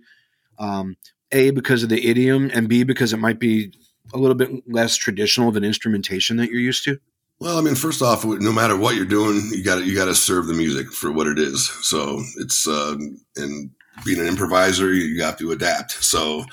[0.58, 0.95] Um,
[1.31, 3.73] a because of the idiom, and B because it might be
[4.13, 6.99] a little bit less traditional of an instrumentation that you're used to.
[7.39, 10.15] Well, I mean, first off, no matter what you're doing, you got you got to
[10.15, 11.67] serve the music for what it is.
[11.67, 12.95] So it's uh,
[13.36, 13.71] and
[14.06, 15.91] being an improviser, you have to adapt.
[16.04, 16.45] So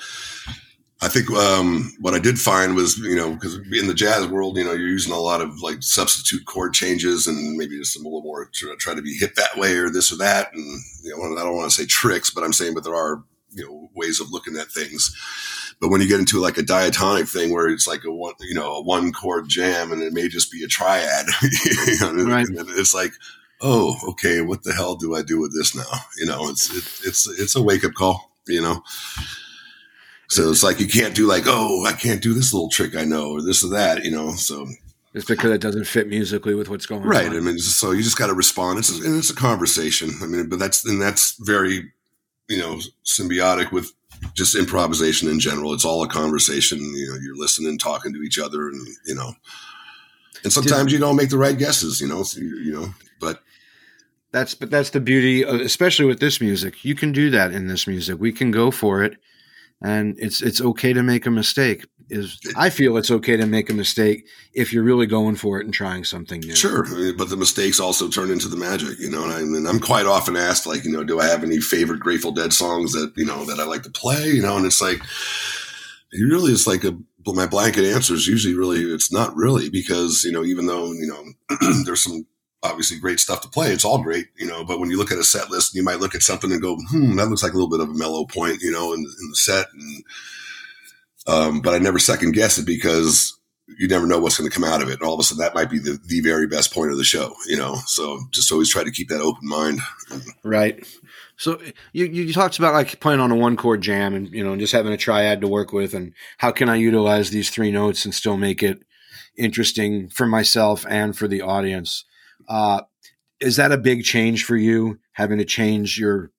[1.01, 4.57] I think um, what I did find was, you know, because in the jazz world,
[4.57, 7.99] you know, you're using a lot of like substitute chord changes and maybe just a
[7.99, 10.53] little more to try to be hit that way or this or that.
[10.53, 13.23] And you know, I don't want to say tricks, but I'm saying, but there are
[13.51, 15.15] you know ways of looking at things.
[15.83, 18.53] But when you get into like a diatonic thing where it's like a one, you
[18.53, 22.47] know, a one chord jam and it may just be a triad, you know, Right.
[22.47, 23.11] and it's like,
[23.59, 25.83] oh, okay, what the hell do I do with this now?
[26.17, 28.81] You know, it's it, it's it's a wake up call, you know.
[30.29, 33.03] So it's like you can't do like, oh, I can't do this little trick I
[33.03, 34.31] know or this or that, you know.
[34.35, 34.65] So
[35.13, 37.31] It's because it doesn't fit musically with what's going right, on.
[37.33, 37.37] Right.
[37.37, 38.79] I mean, so you just got to respond.
[38.79, 40.11] It's and it's a conversation.
[40.21, 41.91] I mean, but that's and that's very,
[42.47, 43.91] you know, symbiotic with
[44.33, 45.73] just improvisation in general.
[45.73, 46.79] It's all a conversation.
[46.79, 49.33] You know, you're listening, talking to each other, and you know,
[50.43, 52.01] and sometimes you don't make the right guesses.
[52.01, 53.39] You know, so you, you know, but
[54.31, 56.83] That's but that's the beauty, of, especially with this music.
[56.83, 58.19] You can do that in this music.
[58.19, 59.17] We can go for it.
[59.83, 61.85] and it's it's okay to make a mistake.
[62.09, 65.65] Is I feel it's okay to make a mistake if you're really going for it
[65.65, 66.55] and trying something new.
[66.55, 66.85] Sure,
[67.17, 69.23] but the mistakes also turn into the magic, you know.
[69.23, 71.99] And, I, and I'm quite often asked, like, you know, do I have any favorite
[71.99, 74.57] Grateful Dead songs that you know that I like to play, you know?
[74.57, 79.11] And it's like, it really is like a my blanket answer is usually really it's
[79.11, 82.25] not really because you know even though you know there's some
[82.63, 83.71] obviously great stuff to play.
[83.71, 85.99] It's all great, you know, but when you look at a set list, you might
[85.99, 88.25] look at something and go, hmm, that looks like a little bit of a mellow
[88.25, 89.67] point, you know, in, in the set.
[89.73, 90.03] And,
[91.27, 93.37] um, but I never second guess it because
[93.79, 94.99] you never know what's going to come out of it.
[94.99, 97.03] And all of a sudden that might be the, the very best point of the
[97.03, 97.75] show, you know?
[97.85, 99.79] So just always try to keep that open mind.
[100.43, 100.85] Right.
[101.37, 101.59] So
[101.93, 104.73] you, you talked about like playing on a one chord jam and, you know, just
[104.73, 108.13] having a triad to work with and how can I utilize these three notes and
[108.13, 108.83] still make it
[109.37, 112.05] interesting for myself and for the audience?
[112.47, 112.81] Uh,
[113.39, 116.31] is that a big change for you having to change your,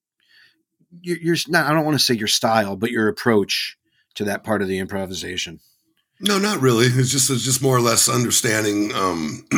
[1.01, 3.77] your, your not, I don't want to say your style, but your approach
[4.15, 5.61] to that part of the improvisation?
[6.21, 6.87] No, not really.
[6.87, 9.47] It's just, it's just more or less understanding, um,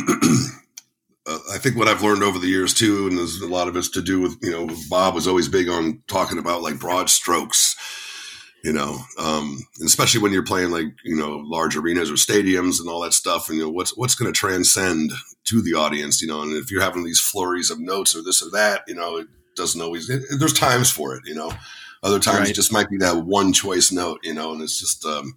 [1.27, 3.77] uh, I think what I've learned over the years too, and there's a lot of
[3.77, 7.11] it's to do with, you know, Bob was always big on talking about like broad
[7.11, 7.77] strokes
[8.67, 12.89] you know, um, especially when you're playing like you know large arenas or stadiums and
[12.89, 13.49] all that stuff.
[13.49, 15.13] And you know what's what's going to transcend
[15.45, 16.43] to the audience, you know.
[16.43, 19.29] And if you're having these flurries of notes or this or that, you know, it
[19.55, 20.11] doesn't always.
[20.11, 21.53] It, there's times for it, you know.
[22.07, 22.51] Other times right.
[22.51, 25.37] it just might be that one choice note, you know, and it's just um,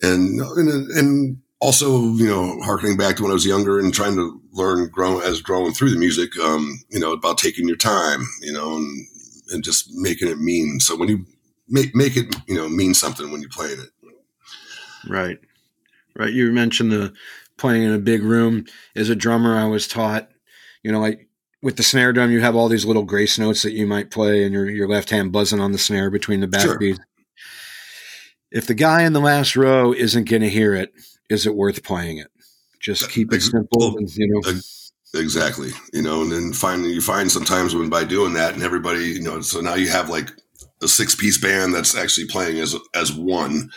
[0.00, 4.16] and and and also you know harkening back to when I was younger and trying
[4.16, 8.26] to learn grow as growing through the music, um, you know, about taking your time,
[8.40, 9.06] you know, and
[9.50, 10.80] and just making it mean.
[10.80, 11.26] So when you
[11.68, 13.90] make make it you know mean something when you're playing it.
[15.06, 15.38] Right,
[16.16, 16.32] right.
[16.32, 17.12] You mentioned the
[17.58, 18.64] playing in a big room.
[18.96, 20.30] As a drummer, I was taught,
[20.82, 21.27] you know, like
[21.62, 24.44] with the snare drum, you have all these little grace notes that you might play,
[24.44, 26.96] and your your left hand buzzing on the snare between the backbeats.
[26.96, 27.06] Sure.
[28.50, 30.92] If the guy in the last row isn't going to hear it,
[31.28, 32.28] is it worth playing it?
[32.80, 34.60] Just keep it simple, and, you know.
[35.14, 39.06] Exactly, you know, and then finally you find sometimes when by doing that, and everybody,
[39.06, 40.30] you know, so now you have like
[40.82, 43.70] a six piece band that's actually playing as as one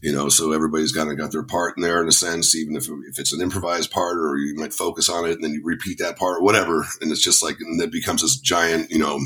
[0.00, 2.76] you know so everybody's kind of got their part in there in a sense even
[2.76, 5.62] if, if it's an improvised part or you might focus on it and then you
[5.64, 8.98] repeat that part or whatever and it's just like and it becomes this giant you
[8.98, 9.20] know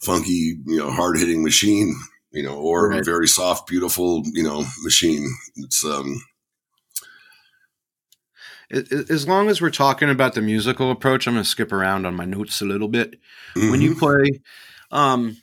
[0.00, 1.94] funky you know hard hitting machine
[2.32, 3.00] you know or right.
[3.00, 6.20] a very soft beautiful you know machine it's um
[8.70, 12.14] as long as we're talking about the musical approach i'm going to skip around on
[12.14, 13.12] my notes a little bit
[13.54, 13.70] mm-hmm.
[13.70, 14.40] when you play
[14.90, 15.36] um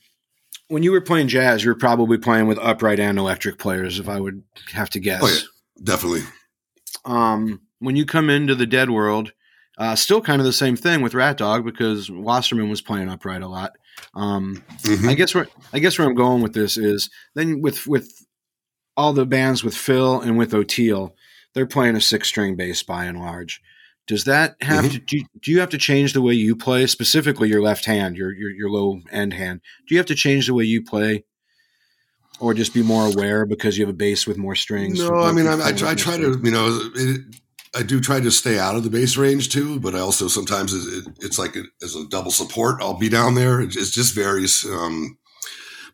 [0.70, 4.08] when you were playing jazz, you were probably playing with upright and electric players, if
[4.08, 5.22] I would have to guess.
[5.24, 6.22] Oh, yeah, definitely.
[7.06, 9.34] Um, when you come into the Dead World,
[9.78, 13.42] uh, still kind of the same thing with Rat Dog because Wasserman was playing upright
[13.42, 13.74] a lot.
[14.14, 15.10] Um, mm-hmm.
[15.10, 18.26] I guess where I guess where I'm going with this is then with with
[18.96, 21.14] all the bands with Phil and with Oteil,
[21.54, 23.62] they're playing a six string bass by and large.
[24.10, 24.94] Does that have mm-hmm.
[24.94, 28.18] to do, do you have to change the way you play specifically your left hand,
[28.18, 29.62] your, your your low end hand?
[29.88, 31.26] Do you have to change the way you play
[32.40, 35.00] or just be more aware because you have a bass with more strings?
[35.00, 37.22] No, I mean, I, I, I try to, you know, it,
[37.76, 40.74] I do try to stay out of the bass range too, but I also sometimes
[40.74, 43.62] it, it's like as a double support, I'll be down there.
[43.62, 44.66] It, it just varies.
[44.66, 45.20] Um,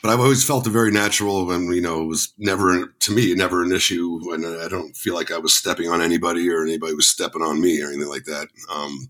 [0.06, 3.64] but I've always felt very natural and, you know, it was never, to me, never
[3.64, 4.22] an issue.
[4.32, 7.60] And I don't feel like I was stepping on anybody or anybody was stepping on
[7.60, 8.48] me or anything like that.
[8.72, 9.10] Um,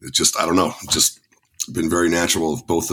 [0.00, 1.20] it just, I don't know, just
[1.70, 2.54] been very natural.
[2.54, 2.90] Of both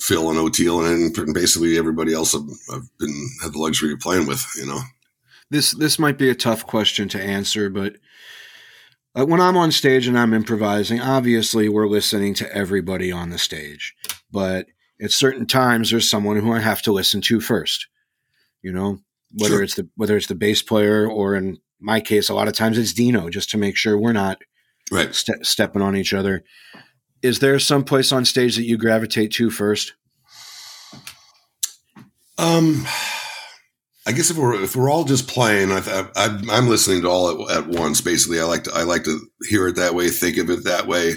[0.00, 4.26] Phil and Oteil and basically everybody else I've, I've been, had the luxury of playing
[4.26, 4.80] with, you know.
[5.50, 7.96] This, this might be a tough question to answer, but
[9.14, 13.38] uh, when I'm on stage and I'm improvising, obviously we're listening to everybody on the
[13.38, 13.94] stage,
[14.32, 14.64] but
[15.02, 17.86] at certain times there's someone who I have to listen to first.
[18.62, 18.98] You know,
[19.32, 19.62] whether sure.
[19.62, 22.76] it's the whether it's the bass player or in my case, a lot of times
[22.76, 24.38] it's Dino, just to make sure we're not
[24.90, 26.44] right ste- stepping on each other.
[27.22, 29.94] Is there some place on stage that you gravitate to first?
[32.38, 32.86] Um,
[34.06, 37.58] I guess if we're if we're all just playing, I, am listening to all at,
[37.58, 38.00] at, once.
[38.00, 40.86] Basically, I like to I like to hear it that way, think of it that
[40.86, 41.14] way,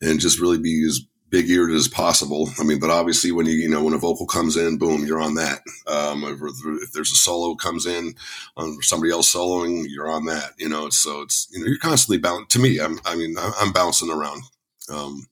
[0.00, 1.00] and just really be as
[1.30, 2.48] big eared as possible.
[2.58, 5.20] I mean, but obviously when you, you know, when a vocal comes in, boom, you're
[5.20, 5.60] on that.
[5.86, 6.40] Um, if,
[6.82, 8.14] if, there's a solo comes in
[8.56, 12.18] um, somebody else soloing, you're on that, you know, so it's, you know, you're constantly
[12.18, 12.78] bound to me.
[12.80, 14.42] I'm, I mean, I'm bouncing around.
[14.92, 15.26] Um,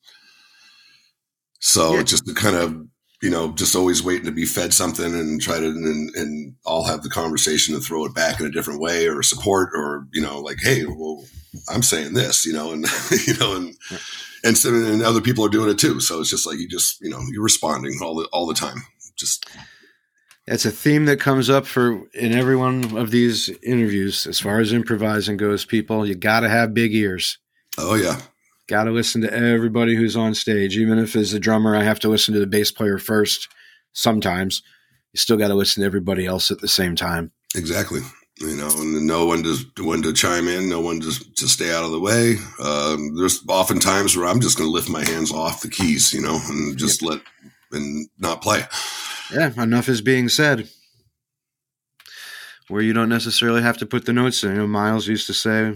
[1.59, 2.03] so yeah.
[2.05, 2.87] just kind of,
[3.21, 6.85] you know, just always waiting to be fed something and try to, and, and I'll
[6.85, 10.23] have the conversation and throw it back in a different way or support or, you
[10.23, 11.25] know, like, Hey, well,
[11.69, 12.87] I'm saying this, you know, and,
[13.27, 13.75] you know, and,
[14.45, 16.01] and so, and other people are doing it too.
[16.01, 18.83] So it's just like you just you know you're responding all the all the time.
[19.17, 19.47] Just
[20.47, 24.27] That's a theme that comes up for in every one of these interviews.
[24.27, 27.39] As far as improvising goes, people, you got to have big ears.
[27.77, 28.21] Oh yeah,
[28.69, 30.77] got to listen to everybody who's on stage.
[30.77, 33.49] Even if as a drummer, I have to listen to the bass player first.
[33.93, 34.63] Sometimes
[35.13, 37.33] you still got to listen to everybody else at the same time.
[37.55, 38.01] Exactly.
[38.41, 41.73] You know, and know when to when to chime in, no one to to stay
[41.73, 42.37] out of the way.
[42.63, 46.13] Um, there's often times where I'm just going to lift my hands off the keys,
[46.13, 47.11] you know, and just yep.
[47.11, 47.23] let
[47.73, 48.63] and not play.
[49.33, 50.69] Yeah, enough is being said
[52.69, 54.51] where you don't necessarily have to put the notes in.
[54.51, 55.75] You know, Miles used to say,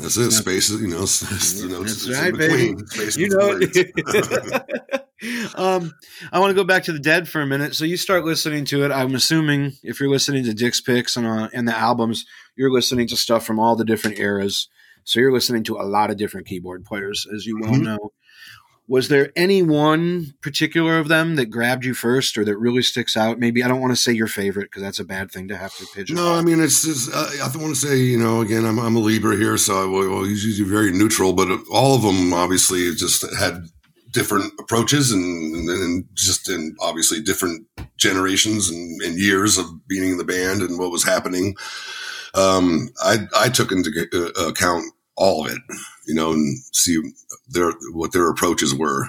[0.00, 2.08] "That's it, spaces." You know, the notes.
[2.08, 2.74] Right, baby.
[3.16, 4.98] You know.
[5.54, 5.92] um,
[6.32, 7.74] I want to go back to the Dead for a minute.
[7.74, 8.90] So you start listening to it.
[8.90, 12.24] I'm assuming if you're listening to Dick's Picks and uh, and the albums,
[12.56, 14.68] you're listening to stuff from all the different eras.
[15.04, 17.84] So you're listening to a lot of different keyboard players, as you well mm-hmm.
[17.84, 18.12] know
[18.88, 23.16] was there any one particular of them that grabbed you first or that really sticks
[23.16, 25.56] out maybe i don't want to say your favorite because that's a bad thing to
[25.56, 28.18] have to pigeon no i mean it's just uh, i don't want to say you
[28.18, 31.94] know again i'm, I'm a libra here so i will usually very neutral but all
[31.94, 33.64] of them obviously just had
[34.12, 40.18] different approaches and, and just in obviously different generations and, and, years of being in
[40.18, 41.54] the band and what was happening
[42.34, 44.84] um, I, I took into uh, account
[45.16, 45.58] all of it,
[46.06, 46.98] you know, and see
[47.48, 49.08] their what their approaches were,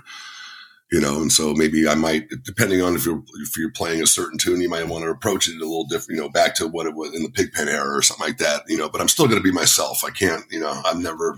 [0.91, 4.08] you know, and so maybe I might, depending on if you're if you're playing a
[4.08, 6.68] certain tune, you might want to approach it a little different, you know, back to
[6.68, 8.89] what it was in the Pigpen era or something like that, you know.
[8.89, 10.04] But I'm still going to be myself.
[10.04, 11.38] I can't, you know, I'm never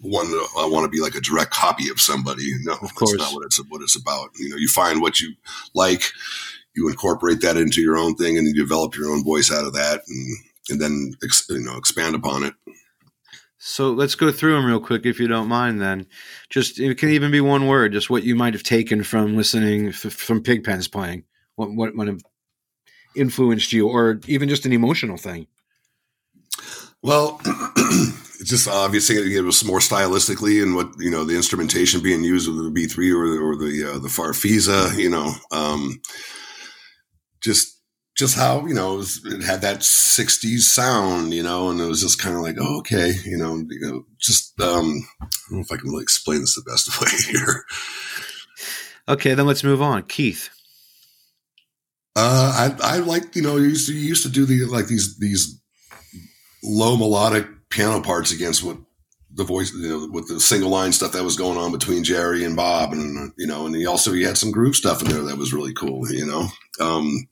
[0.00, 0.26] one
[0.58, 2.50] I want to be like a direct copy of somebody.
[2.62, 4.30] No, of course, that's not what it's what it's about.
[4.38, 5.34] You know, you find what you
[5.74, 6.02] like,
[6.74, 9.74] you incorporate that into your own thing, and you develop your own voice out of
[9.74, 10.36] that, and
[10.70, 11.12] and then
[11.48, 12.54] you know expand upon it.
[13.58, 15.80] So let's go through them real quick, if you don't mind.
[15.80, 16.06] Then,
[16.50, 19.88] just it can even be one word, just what you might have taken from listening
[19.88, 21.24] f- from Pigpen's playing,
[21.54, 22.22] what what might have
[23.14, 25.46] influenced you, or even just an emotional thing.
[27.02, 27.40] Well,
[28.42, 32.48] it's just obviously it was more stylistically and what you know the instrumentation being used
[32.48, 36.00] with the B three or, or the uh, the Farfisa, you know, um,
[37.40, 37.80] just
[38.18, 41.86] just how you know it, was, it, had that 60s sound you know and it
[41.86, 45.58] was just kind of like oh, okay you know you know just um i don't
[45.58, 47.64] know if i can really explain this the best way here.
[49.08, 50.02] Okay then let's move on.
[50.02, 50.50] Keith.
[52.16, 54.88] Uh i i like you know you used to you used to do the like
[54.88, 55.60] these these
[56.64, 58.76] low melodic piano parts against what
[59.34, 62.44] the voice, you know, with the single line stuff that was going on between Jerry
[62.44, 65.22] and Bob, and you know, and he also he had some groove stuff in there
[65.22, 66.46] that was really cool, you know.
[66.78, 67.28] Um,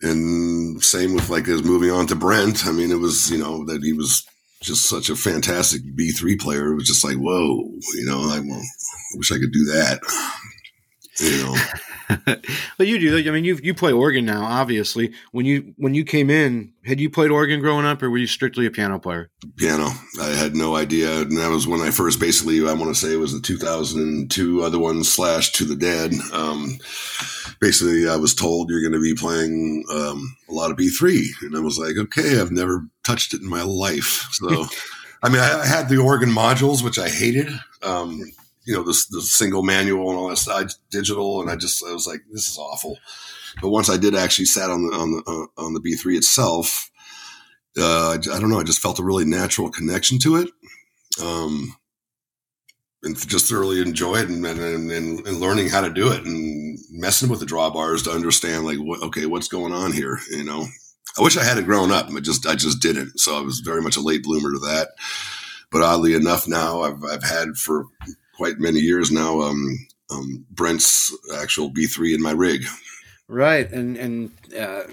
[0.00, 2.66] and same with like his moving on to Brent.
[2.66, 4.24] I mean, it was, you know, that he was
[4.62, 6.72] just such a fantastic B3 player.
[6.72, 10.00] It was just like, whoa, you know, I, well, I wish I could do that.
[11.18, 11.54] You know,
[12.78, 13.18] but you do.
[13.18, 14.44] I mean, you you play organ now.
[14.44, 18.18] Obviously, when you when you came in, had you played organ growing up, or were
[18.18, 19.30] you strictly a piano player?
[19.56, 19.90] Piano.
[20.20, 22.60] I had no idea, and that was when I first basically.
[22.60, 26.12] I want to say it was the 2002 other one slash To the Dead.
[26.32, 26.78] Um,
[27.60, 31.56] basically, I was told you're going to be playing um, a lot of B3, and
[31.56, 34.66] I was like, okay, I've never touched it in my life, so.
[35.22, 37.48] I mean, I had the organ modules, which I hated.
[37.82, 38.20] Um,
[38.66, 41.40] you know, the, the single manual and all that stuff, digital.
[41.40, 42.98] And I just, I was like, this is awful.
[43.62, 46.90] But once I did actually sat on the, on the, uh, on the B3 itself,
[47.78, 48.60] uh, I, don't know.
[48.60, 50.50] I just felt a really natural connection to it.
[51.22, 51.76] Um,
[53.02, 57.28] and just thoroughly enjoyed and, and, and, and, learning how to do it and messing
[57.28, 60.18] with the drawbars to understand like what, okay, what's going on here?
[60.30, 60.66] You know,
[61.16, 63.20] I wish I had it grown up, but just, I just didn't.
[63.20, 64.88] So I was very much a late bloomer to that.
[65.70, 67.86] But oddly enough, now I've, I've had for
[68.36, 69.40] quite many years now.
[69.40, 72.64] Um, um, Brent's actual B3 in my rig.
[73.28, 74.84] Right, and and uh,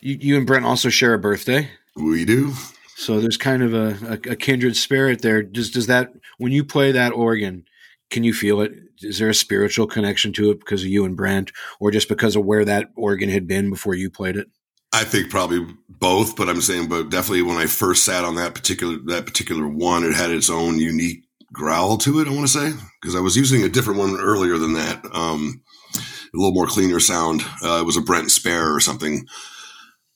[0.00, 1.68] you, you and Brent also share a birthday.
[1.96, 2.52] We do.
[2.96, 5.42] So there's kind of a, a, a kindred spirit there.
[5.42, 7.64] Does does that when you play that organ,
[8.10, 8.72] can you feel it?
[9.00, 12.36] Is there a spiritual connection to it because of you and Brent, or just because
[12.36, 14.48] of where that organ had been before you played it?
[14.92, 18.54] I think probably both, but I'm saying, but definitely when I first sat on that
[18.54, 21.23] particular that particular one, it had its own unique
[21.54, 22.28] growl to it.
[22.28, 25.02] I want to say because I was using a different one earlier than that.
[25.12, 25.62] Um,
[25.96, 27.42] a little more cleaner sound.
[27.62, 29.26] Uh, it was a Brent Spare or something.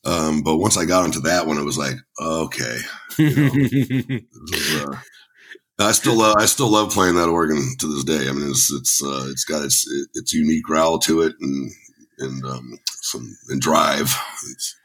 [0.04, 2.78] Um, but once I got into that one, it was like, okay.
[3.18, 4.96] You know, uh,
[5.80, 8.28] I still uh, I still love playing that organ to this day.
[8.28, 11.70] I mean, it's it's uh, it's got its its unique growl to it and
[12.18, 14.12] and um, some and drive.
[14.50, 14.76] It's,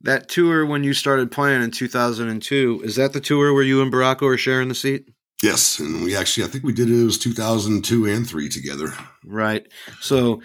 [0.00, 3.92] that tour when you started playing in 2002 is that the tour where you and
[3.92, 5.08] Barraco are sharing the seat?
[5.42, 8.92] Yes, and we actually I think we did it, it was 2002 and 3 together.
[9.24, 9.66] Right.
[10.00, 10.40] So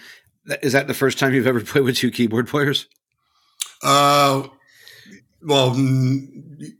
[0.61, 2.87] Is that the first time you've ever played with two keyboard players?
[3.83, 4.47] Uh,
[5.47, 5.73] well,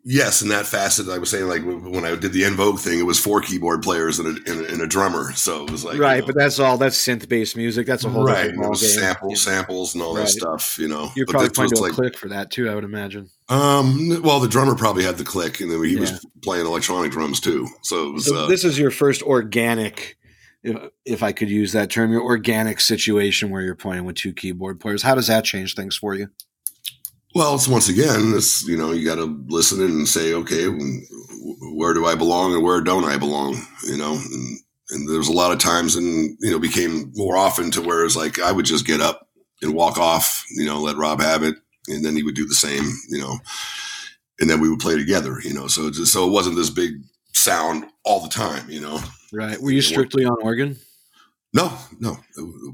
[0.03, 2.99] yes, in that facet, I was saying like when I did the En Vogue thing,
[2.99, 5.86] it was four keyboard players and a, and a, and a drummer, so it was
[5.86, 6.15] like right.
[6.15, 6.78] you know, but that's all.
[6.78, 7.88] That's synth based music.
[7.88, 8.49] That's a whole right.
[8.49, 9.38] different ballgame.
[9.38, 10.78] Samples, and all that stuff.
[10.78, 12.70] You know, You're But probably playing to like- click for that too.
[12.70, 13.30] I would imagine.
[13.49, 16.01] Um, well, the drummer probably had the click, and then he Yeah.
[16.01, 17.68] was playing electronic drums too.
[17.84, 18.26] So it was.
[18.26, 20.18] So uh, this is your first organic,
[20.63, 24.34] if, if I could use that term, your organic situation where you're playing with two
[24.34, 25.03] keyboard players.
[25.03, 26.28] How does that change things for you?
[27.38, 30.66] Well, it's once again, it's you know, you got to listen and say, okay,
[31.76, 33.62] where do I belong and where don't I belong?
[33.84, 34.58] You know, and,
[34.90, 38.16] and there's a lot of times, and you know, became more often to where it's
[38.16, 39.30] like I would just get up
[39.62, 41.54] and walk off, you know, let Rob have it,
[41.88, 43.38] and then he would do the same, you know,
[44.40, 45.68] and then we would play together, you know.
[45.68, 46.94] So just so it wasn't this big
[47.34, 49.00] sound all the time, you know.
[49.32, 49.62] Right.
[49.62, 50.78] Were you strictly on organ?
[51.54, 52.18] No, no.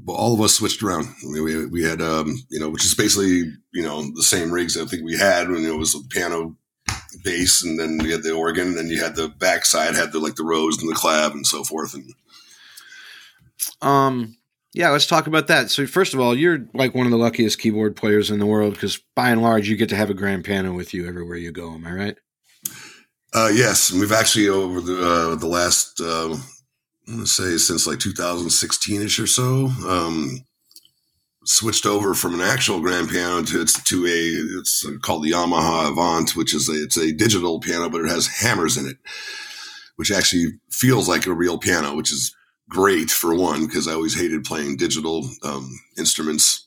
[0.08, 1.06] All of us switched around.
[1.06, 4.50] I mean, we, we had, um, you know, which is basically, you know, the same
[4.50, 6.56] rigs I think we had when it was a piano
[7.22, 10.18] bass and then we had the organ and then you had the backside had the,
[10.18, 11.94] like the Rhodes and the clav and so forth.
[11.94, 12.12] And
[13.80, 14.36] Um,
[14.74, 15.70] yeah, let's talk about that.
[15.70, 18.74] So, first of all, you're like one of the luckiest keyboard players in the world
[18.74, 21.52] because by and large, you get to have a grand piano with you everywhere you
[21.52, 21.72] go.
[21.72, 22.16] Am I right?
[23.32, 26.36] Uh, yes, and we've actually over the uh, the last uh,
[27.06, 30.44] I'm gonna say since like 2016 ish or so, um,
[31.44, 35.92] switched over from an actual grand piano to it's to a it's called the Yamaha
[35.92, 38.96] Avant, which is a it's a digital piano, but it has hammers in it,
[39.96, 42.34] which actually feels like a real piano, which is
[42.68, 46.63] great for one because I always hated playing digital um, instruments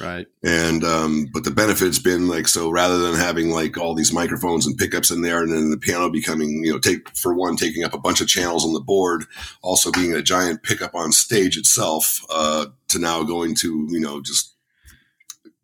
[0.00, 0.26] Right.
[0.42, 4.66] and um, but the benefit's been like so rather than having like all these microphones
[4.66, 7.84] and pickups in there and then the piano becoming you know take for one taking
[7.84, 9.24] up a bunch of channels on the board
[9.62, 14.20] also being a giant pickup on stage itself uh, to now going to you know
[14.20, 14.54] just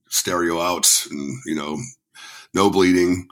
[0.09, 1.79] stereo out and you know
[2.53, 3.27] no bleeding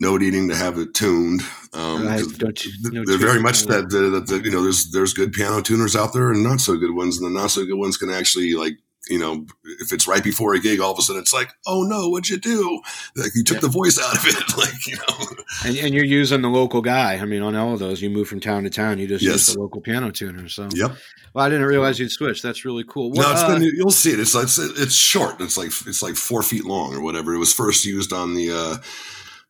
[0.00, 1.40] no needing to have it tuned
[1.72, 2.20] um, Right.
[2.20, 5.14] 'cause Don't you- no they're very much that, that, that, that, you know there's there's
[5.14, 7.76] good piano tuners out there and not so good ones and the not so good
[7.78, 8.76] ones can actually like
[9.08, 9.46] you know
[9.80, 12.28] if it's right before a gig all of a sudden it's like oh no what'd
[12.28, 12.80] you do
[13.16, 13.60] like you took Yeah.
[13.62, 15.26] the voice out of it like you know
[15.64, 17.14] And, and you're using the local guy.
[17.14, 18.98] I mean, on all of those, you move from town to town.
[18.98, 20.48] You just use the local piano tuner.
[20.48, 20.92] So, yep
[21.32, 22.42] well, I didn't realize you'd switch.
[22.42, 23.10] That's really cool.
[23.12, 26.02] no it's uh, been you'll see it it's like it's, it's short it's like it's
[26.02, 28.76] like four feet long or whatever it was first used on the uh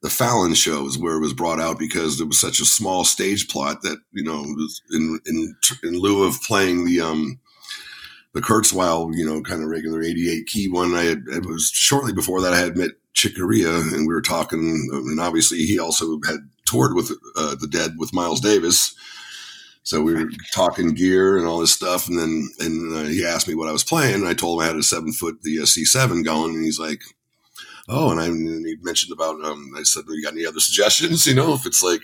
[0.02, 3.48] the Fallon shows where it was brought out because there was such a small stage
[3.48, 7.38] plot that you know was in in in lieu of playing the um
[8.34, 10.94] the Kurzweil you know kind of regular 88 key one.
[10.94, 14.20] I had it was shortly before that I had met Chick Corea and we were
[14.20, 18.94] talking and obviously he also had toured with uh, the Dead with Miles Davis.
[19.84, 23.48] So we were talking gear and all this stuff and then and uh, he asked
[23.48, 25.60] me what I was playing and I told him I had a seven foot the
[25.60, 27.02] uh, C7 going and he's like
[27.88, 31.26] oh, and I and he mentioned about, um, I said, you got any other suggestions?
[31.26, 32.02] You know, if it's like,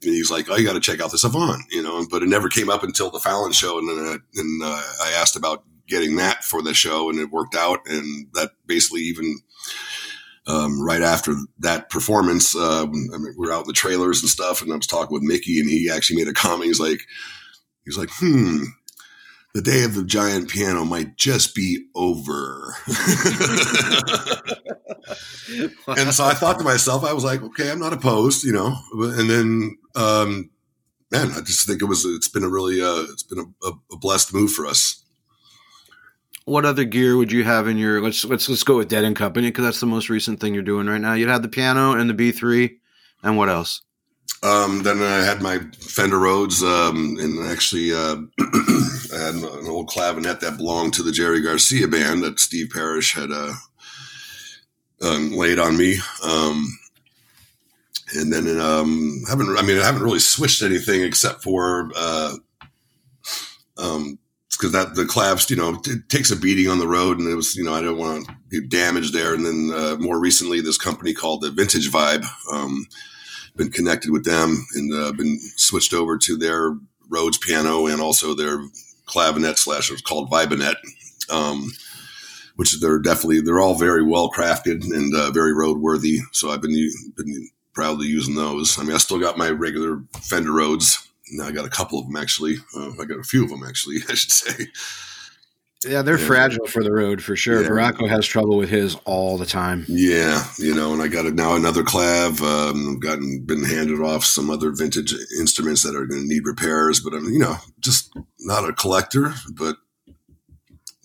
[0.00, 2.48] he's like, oh, you got to check out this Avant, you know, but it never
[2.48, 3.78] came up until the Fallon show.
[3.78, 7.30] And then uh, and, uh, I asked about getting that for the show and it
[7.30, 7.80] worked out.
[7.86, 9.38] And that basically even,
[10.46, 14.30] um, right after that performance, um, I mean, we are out in the trailers and
[14.30, 16.66] stuff, and I was talking with Mickey, and he actually made a comment.
[16.66, 17.00] He's like,
[17.84, 18.62] he's like, hmm,
[19.56, 22.74] the day of the giant piano might just be over.
[25.96, 28.76] and so I thought to myself, I was like, okay, I'm not opposed, you know.
[28.92, 30.50] And then, um,
[31.10, 33.72] man, I just think it was, it's been a really, uh, it's been a, a,
[33.92, 35.02] a blessed move for us.
[36.44, 38.02] what other gear would you have in your?
[38.02, 40.62] Let's let's let's go with Dead and Company because that's the most recent thing you're
[40.62, 41.14] doing right now.
[41.14, 42.76] You'd have the piano and the B3,
[43.22, 43.80] and what else?
[44.42, 49.88] Um, then I had my Fender Rhodes, um, and actually, uh, I had an old
[49.88, 53.54] clavinet that belonged to the Jerry Garcia band that Steve Parish had, uh,
[55.02, 55.96] um, laid on me.
[56.22, 56.78] Um,
[58.14, 62.34] and then, um, haven't, I mean, I haven't really switched anything except for, uh,
[63.78, 64.18] um,
[64.50, 67.34] because that the claves, you know, it takes a beating on the road, and it
[67.34, 69.34] was, you know, I don't want to get damaged there.
[69.34, 72.86] And then uh, more recently, this company called the Vintage Vibe, um,
[73.56, 76.76] been connected with them and uh, been switched over to their
[77.08, 78.58] Rhodes piano and also their
[79.06, 80.74] clavinet slash it's called Vibanet,
[81.30, 81.70] um,
[82.56, 86.18] which they're definitely they're all very well crafted and uh, very roadworthy.
[86.32, 86.74] So I've been
[87.16, 88.78] been proudly using those.
[88.78, 91.08] I mean, I still got my regular Fender Rhodes.
[91.30, 92.56] Now I got a couple of them actually.
[92.76, 94.66] Uh, I got a few of them actually, I should say.
[95.86, 96.26] Yeah, they're Yeah.
[96.26, 97.62] fragile for the road for sure.
[97.62, 97.68] Yeah.
[97.68, 99.84] Barraco has trouble with his all the time.
[99.88, 102.40] Yeah, you know, and I got it now another clav.
[102.40, 106.46] Um, I've gotten been handed off some other vintage instruments that are going to need
[106.46, 109.76] repairs, but I'm you know just not a collector, but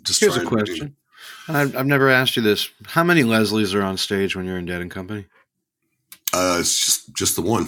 [0.04, 0.96] just Here's a trying to- question.
[1.48, 2.70] I've, I've never asked you this.
[2.88, 5.26] How many Leslies are on stage when you're in Dead and Company?
[6.34, 7.68] Uh, it's just just the one.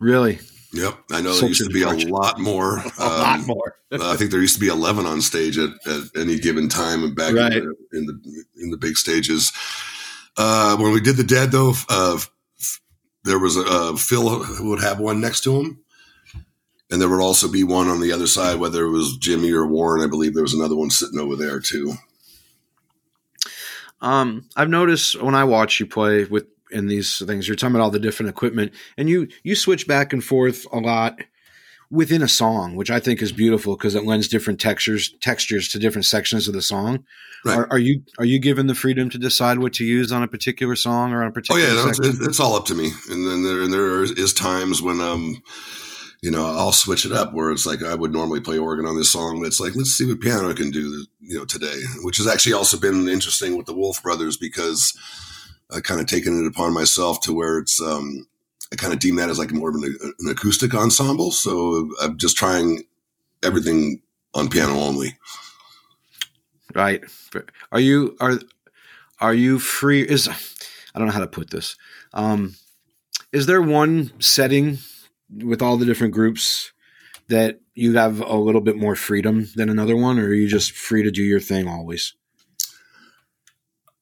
[0.00, 0.38] Really?
[0.74, 2.78] Yep, I know there used to be a lot more.
[2.98, 3.76] A lot Um, more.
[3.92, 7.14] I think there used to be eleven on stage at, at any given time, and
[7.14, 7.52] back Right.
[7.52, 9.52] in, the, in the in the big stages.
[10.36, 12.18] Uh, when we did the Dead, though, uh,
[13.22, 15.78] there was a uh, Phil who would have one next to him,
[16.90, 19.66] and there would also be one on the other side, whether it was Jimmy or
[19.66, 20.02] Warren.
[20.02, 21.94] I believe there was another one sitting over there too.
[24.00, 27.84] Um, I've noticed when I watch you play with in these things, you're talking about
[27.84, 31.18] all the different equipment, and you you switch back and forth a lot
[31.90, 35.78] within a song, which I think is beautiful because it lends different textures textures to
[35.78, 37.04] different sections of the song.
[37.44, 37.58] Right.
[37.58, 40.28] Are, are you are you given the freedom to decide what to use on a
[40.28, 41.60] particular song or on a particular?
[41.60, 42.90] Oh yeah, no, it's, it's all up to me.
[43.10, 45.42] And then there and there is times when um,
[46.24, 48.96] you know, I'll switch it up where it's like I would normally play organ on
[48.96, 51.78] this song, but it's like let's see what piano can do, you know, today.
[52.02, 54.98] Which has actually also been interesting with the Wolf Brothers because
[55.70, 58.26] I kind of taken it upon myself to where it's um,
[58.72, 61.30] I kind of deem that as like more of an, an acoustic ensemble.
[61.30, 62.84] So I'm just trying
[63.42, 64.00] everything
[64.34, 65.16] on piano only.
[66.74, 67.02] Right.
[67.70, 68.38] Are you are
[69.20, 70.02] are you free?
[70.02, 71.76] Is I don't know how to put this.
[72.12, 72.56] Um,
[73.32, 74.78] is there one setting
[75.30, 76.72] with all the different groups
[77.28, 80.72] that you have a little bit more freedom than another one, or are you just
[80.72, 82.14] free to do your thing always?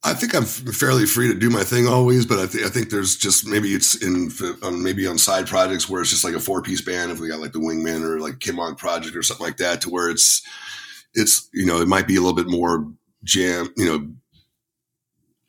[0.04, 2.90] I think I'm fairly free to do my thing always, but I, th- I think
[2.90, 4.30] there's just maybe it's in
[4.62, 7.12] on maybe on side projects where it's just like a four piece band.
[7.12, 9.80] If we got like the Wingman or like Kim On Project or something like that,
[9.82, 10.42] to where it's
[11.14, 12.90] it's you know it might be a little bit more
[13.24, 14.08] jam, you know.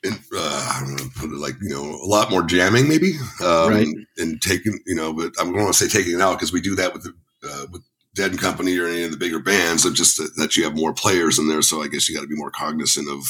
[0.06, 3.14] In, uh, I don't know, put it like you know, a lot more jamming maybe,
[3.42, 3.88] um, Right.
[4.18, 6.76] and taking you know, but I'm going to say taking it out because we do
[6.76, 7.14] that with the,
[7.50, 7.82] uh, with
[8.14, 9.86] Dead and Company or any of the bigger bands.
[9.86, 12.22] Of just that, that you have more players in there, so I guess you got
[12.22, 13.24] to be more cognizant of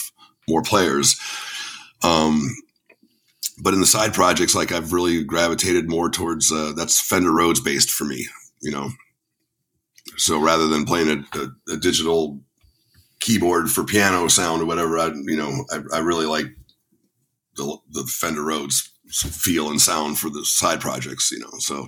[0.47, 1.19] more players.
[2.03, 2.49] Um,
[3.61, 7.59] but in the side projects, like I've really gravitated more towards uh, that's Fender Rhodes
[7.59, 8.27] based for me,
[8.61, 8.89] you know.
[10.17, 12.39] So rather than playing a, a, a digital
[13.19, 16.47] keyboard for piano sound or whatever, I you know I, I really like
[17.55, 21.51] the, the Fender Rhodes feel and sound for the side projects, you know.
[21.59, 21.87] So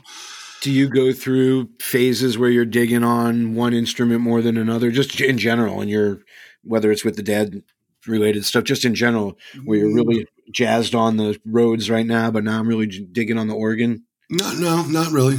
[0.61, 5.19] Do you go through phases where you're digging on one instrument more than another, just
[5.19, 6.19] in general, and you're
[6.63, 7.63] whether it's with the dead
[8.07, 12.43] related stuff, just in general, where you're really jazzed on the Rhodes right now, but
[12.43, 14.05] now I'm really digging on the organ.
[14.29, 15.37] no, no, not really.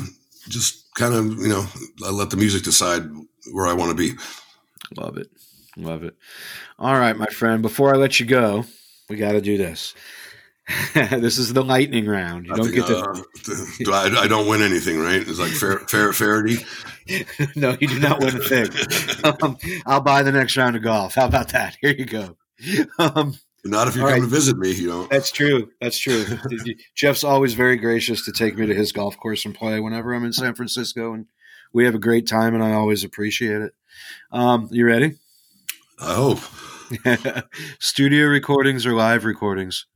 [0.49, 1.67] Just kind of you know
[2.05, 3.03] I let the music decide
[3.53, 4.17] where I want to be.
[4.97, 5.29] Love it.
[5.77, 6.15] Love it.
[6.79, 8.65] All right, my friend, before I let you go,
[9.09, 9.95] we got to do this.
[10.95, 12.47] this is the lightning round.
[12.47, 12.99] You I don't think, get to.
[12.99, 13.23] uh,
[13.79, 15.21] do I, I don't win anything, right?
[15.21, 16.57] It's like fair, fair, Faraday.
[17.57, 18.69] no, you do not win a thing.
[19.43, 19.57] um,
[19.87, 21.15] I'll buy the next round of golf.
[21.15, 21.77] How about that?
[21.81, 22.37] Here you go.
[22.99, 23.35] Um,
[23.65, 24.21] Not if you come right.
[24.21, 25.07] to visit me, you know.
[25.11, 25.71] that's true.
[25.81, 26.25] That's true.
[26.95, 30.25] Jeff's always very gracious to take me to his golf course and play whenever I'm
[30.25, 31.27] in San Francisco, and
[31.73, 33.75] we have a great time, and I always appreciate it.
[34.31, 35.17] Um, you ready?
[36.01, 36.39] I hope
[37.81, 39.87] Studio recordings or live recordings?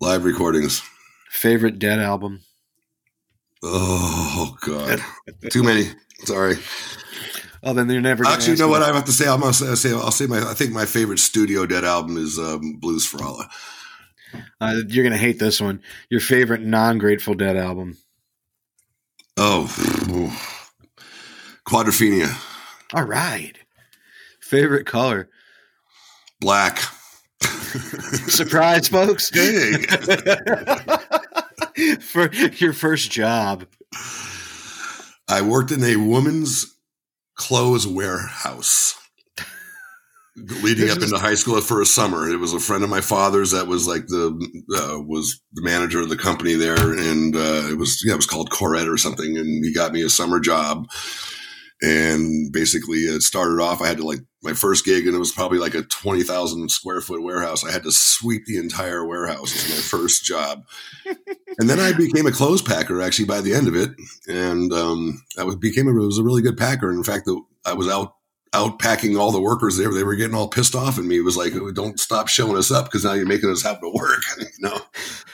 [0.00, 0.82] live recordings.
[1.28, 2.40] Favorite Dead album?
[3.62, 5.00] Oh God,
[5.50, 5.90] too many.
[6.24, 6.56] Sorry.
[7.62, 8.24] Oh, then you're never.
[8.24, 8.82] Actually, you know what.
[8.82, 9.28] I have to say?
[9.28, 10.38] I'm gonna say, I'll say, my.
[10.38, 13.48] I think my favorite Studio Dead album is um, Blues for Allah.
[14.60, 15.82] Uh, you're gonna hate this one.
[16.08, 17.98] Your favorite non-Grateful Dead album?
[19.36, 19.66] Oh,
[21.66, 22.30] Quadrophenia,
[22.94, 23.54] All right.
[24.40, 25.28] Favorite color?
[26.40, 26.80] Black.
[28.28, 29.30] Surprise, folks!
[31.76, 31.96] Hey.
[32.00, 33.66] For your first job.
[35.28, 36.76] I worked in a woman's
[37.40, 38.94] clothes warehouse
[40.62, 42.28] leading up into high school for a summer.
[42.28, 44.28] It was a friend of my father's that was like the
[44.76, 48.26] uh, was the manager of the company there, and uh, it was yeah, it was
[48.26, 50.86] called Corette or something, and he got me a summer job.
[51.82, 53.80] And basically, it started off.
[53.80, 56.70] I had to like my first gig, and it was probably like a twenty thousand
[56.70, 57.64] square foot warehouse.
[57.64, 59.54] I had to sweep the entire warehouse.
[59.54, 60.64] It was my first job,
[61.58, 63.90] and then I became a clothes packer actually by the end of it,
[64.28, 66.90] and um, I became a, was a really good packer.
[66.90, 68.14] In fact, the, I was out
[68.52, 69.92] out packing all the workers there.
[69.92, 71.18] They were getting all pissed off at me.
[71.18, 73.88] It was like, don't stop showing us up because now you're making us have to
[73.88, 74.20] work.
[74.38, 74.78] you know.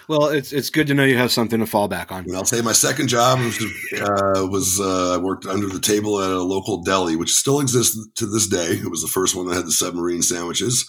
[0.08, 2.24] Well, it's it's good to know you have something to fall back on.
[2.24, 3.58] And I'll say my second job was,
[4.00, 7.98] uh, was uh, I worked under the table at a local deli, which still exists
[8.16, 8.72] to this day.
[8.72, 10.86] It was the first one that had the submarine sandwiches.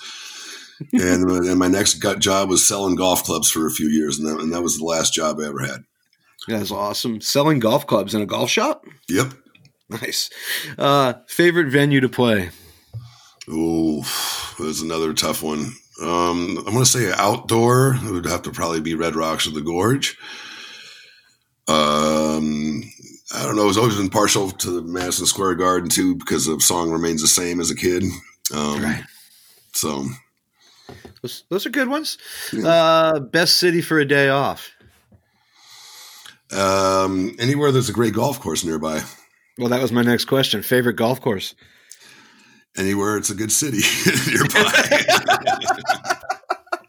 [0.94, 4.28] and then my next gut job was selling golf clubs for a few years, and
[4.28, 5.86] that, and that was the last job I ever had.
[6.48, 7.20] That's awesome.
[7.20, 8.86] Selling golf clubs in a golf shop.
[9.10, 9.34] Yep.
[10.02, 10.30] Nice.
[10.78, 12.50] Uh, favorite venue to play?
[13.50, 14.00] Oh,
[14.60, 15.72] was another tough one.
[16.02, 17.96] Um, I'm going to say outdoor.
[17.96, 20.18] It would have to probably be Red Rocks or the Gorge.
[21.70, 22.84] Um,
[23.34, 23.64] I don't know.
[23.64, 27.22] I was always been partial to the Madison Square Garden too because the song remains
[27.22, 28.04] the same as a kid.
[28.54, 29.04] Um, Right.
[29.74, 30.06] So
[31.22, 32.18] Those, those are good ones.
[32.54, 34.70] Uh, best city for a day off.
[36.52, 39.02] um, anywhere there's a great golf course nearby,
[39.58, 40.62] Well, that was my next question.
[40.62, 41.56] Favorite golf course?
[42.78, 43.80] anywhere it's a good city
[44.32, 44.72] nearby.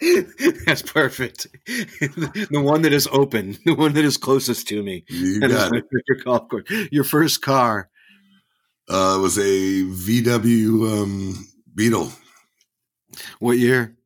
[0.67, 1.47] That's perfect.
[1.67, 5.05] the one that is open, the one that is closest to me.
[5.09, 5.85] you That is got my it.
[5.85, 6.65] favorite golf course.
[6.93, 7.89] Your first car.
[8.89, 12.11] Uh, was a VW um, Beetle.
[13.39, 13.97] What year?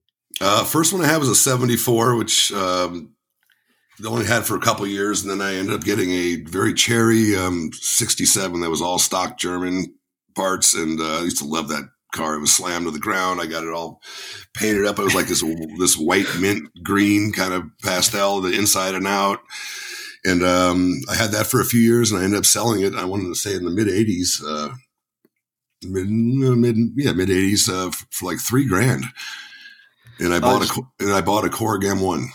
[0.41, 3.12] Uh, first one I had was a 74, which um,
[4.05, 5.23] only had for a couple years.
[5.23, 9.39] And then I ended up getting a very cherry um, 67 that was all stock
[9.39, 9.95] German
[10.35, 10.75] parts.
[10.75, 12.35] And uh, I used to love that car.
[12.35, 13.41] It was slammed to the ground.
[13.41, 14.01] I got it all
[14.55, 14.99] painted up.
[14.99, 15.43] It was like this,
[15.79, 19.41] this white mint green kind of pastel, the inside and out.
[20.25, 22.95] And um, I had that for a few years and I ended up selling it.
[22.95, 24.75] I wanted to say in the mid 80s, uh,
[25.83, 29.05] mid, mid, yeah, mid 80s uh, for like three grand
[30.21, 32.27] and I bought a just- Co- and I bought a Korg M1.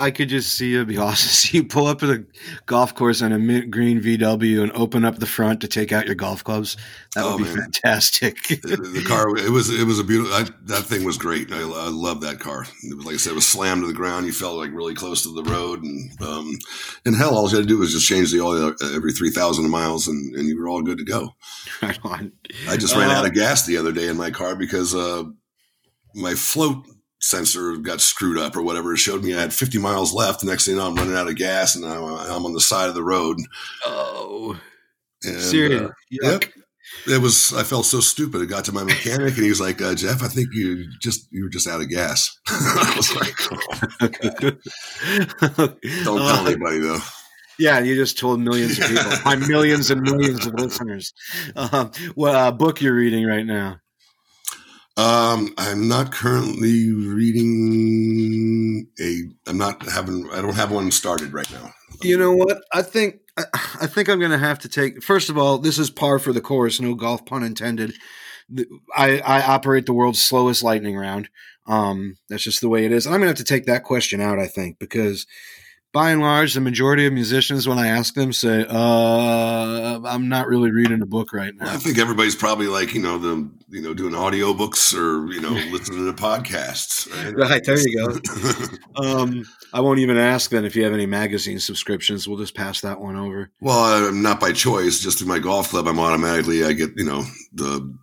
[0.00, 1.28] I could just see it be awesome.
[1.28, 2.24] See you pull up at a
[2.66, 6.06] golf course on a mint green VW and open up the front to take out
[6.06, 6.76] your golf clubs.
[7.14, 7.56] That would Oh, be man.
[7.56, 8.36] fantastic.
[8.48, 11.52] the, car it was it was a beautiful I, that thing was great.
[11.52, 12.64] I, I love that car.
[12.82, 14.26] It was, like I said, it was slammed to the ground.
[14.26, 16.58] You felt like really close to the road, and um,
[17.04, 19.68] and hell, all you had to do was just change the oil every three thousand
[19.70, 21.30] miles, and, and you were all good to go.
[21.82, 22.32] right on.
[22.68, 25.24] I just ran Uh, out of gas the other day in my car because uh,
[26.14, 26.86] my float
[27.20, 28.92] sensor got screwed up or whatever.
[28.94, 30.40] It showed me I had 50 miles left.
[30.40, 32.60] The next thing you know, I'm running out of gas and I'm, I'm on the
[32.60, 33.36] side of the road.
[33.84, 34.58] Oh,
[35.24, 35.82] And, serious.
[35.82, 36.44] uh, Yep.
[37.06, 37.52] It was.
[37.54, 38.42] I felt so stupid.
[38.42, 41.28] It got to my mechanic, and he was like, uh, "Jeff, I think you just
[41.30, 43.36] you were just out of gas." I was like,
[46.04, 46.98] "Don't tell Uh, anybody though."
[47.60, 51.12] Yeah, you just told millions of people, my millions and millions of listeners.
[51.54, 53.76] Um, what uh, book you're reading right now?
[55.00, 59.22] Um, I'm not currently reading a.
[59.48, 60.28] I'm not having.
[60.30, 61.72] I don't have one started right now.
[62.02, 62.62] You know what?
[62.74, 63.20] I think
[63.80, 65.02] I, think I'm going to have to take.
[65.02, 66.80] First of all, this is par for the course.
[66.80, 67.94] No golf pun intended.
[68.94, 71.30] I, I operate the world's slowest lightning round.
[71.66, 73.06] Um, that's just the way it is.
[73.06, 74.38] And I'm going to have to take that question out.
[74.38, 75.26] I think because
[75.92, 80.46] by and large, the majority of musicians, when I ask them, say, uh, "I'm not
[80.46, 81.72] really reading a book right now.
[81.72, 85.50] I think everybody's probably like you know the you know doing audiobooks or you know
[85.72, 87.10] listening to podcasts.
[87.12, 87.50] Right.
[87.50, 88.20] Right there, you go.
[88.96, 92.28] Um, I won't even ask then if you have any magazine subscriptions.
[92.28, 93.50] We'll just pass that one over.
[93.60, 95.00] Well, I'm not by choice.
[95.00, 97.96] Just through my golf club, I'm automatically I get you know the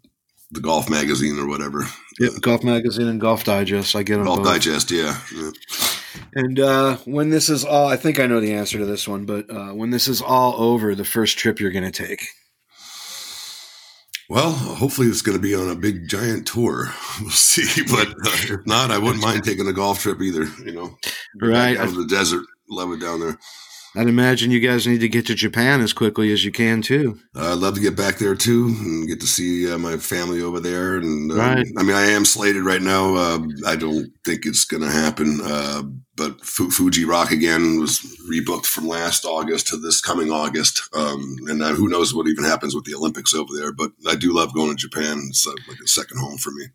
[0.52, 1.84] the golf magazine or whatever.
[2.20, 3.96] Yep, Golf Magazine and Golf Digest.
[3.96, 4.48] I get them Golf both.
[4.48, 5.20] Digest, yeah.
[5.36, 5.52] yeah.
[6.34, 9.26] And uh, when this is all, I think I know the answer to this one,
[9.26, 12.24] but uh, when this is all over, the first trip you're going to take.
[14.30, 16.94] Well, hopefully it's going to be on a big giant tour.
[17.22, 20.44] We'll see, but uh, if not, I wouldn't mind taking a golf trip either.
[20.64, 20.98] You know,
[21.42, 21.78] Right.
[21.78, 23.40] out of the desert, love it down there.
[23.98, 27.18] I'd imagine you guys need to get to Japan as quickly as you can, too.
[27.36, 30.42] Uh, I'd love to get back there too and get to see uh, my family
[30.42, 30.98] over there.
[30.98, 31.66] And um, Right.
[31.78, 33.16] I mean, I am slated right now.
[33.16, 35.40] Uh, I don't think it's going to happen.
[35.44, 35.84] Uh,
[36.16, 38.00] but Fu- Fuji Rock again was
[38.32, 40.82] rebooked from last August to this coming August.
[40.94, 43.72] Um, and uh, who knows what even happens with the Olympics over there.
[43.74, 45.26] But I do love going to Japan.
[45.30, 46.66] It's uh, like a second home for me.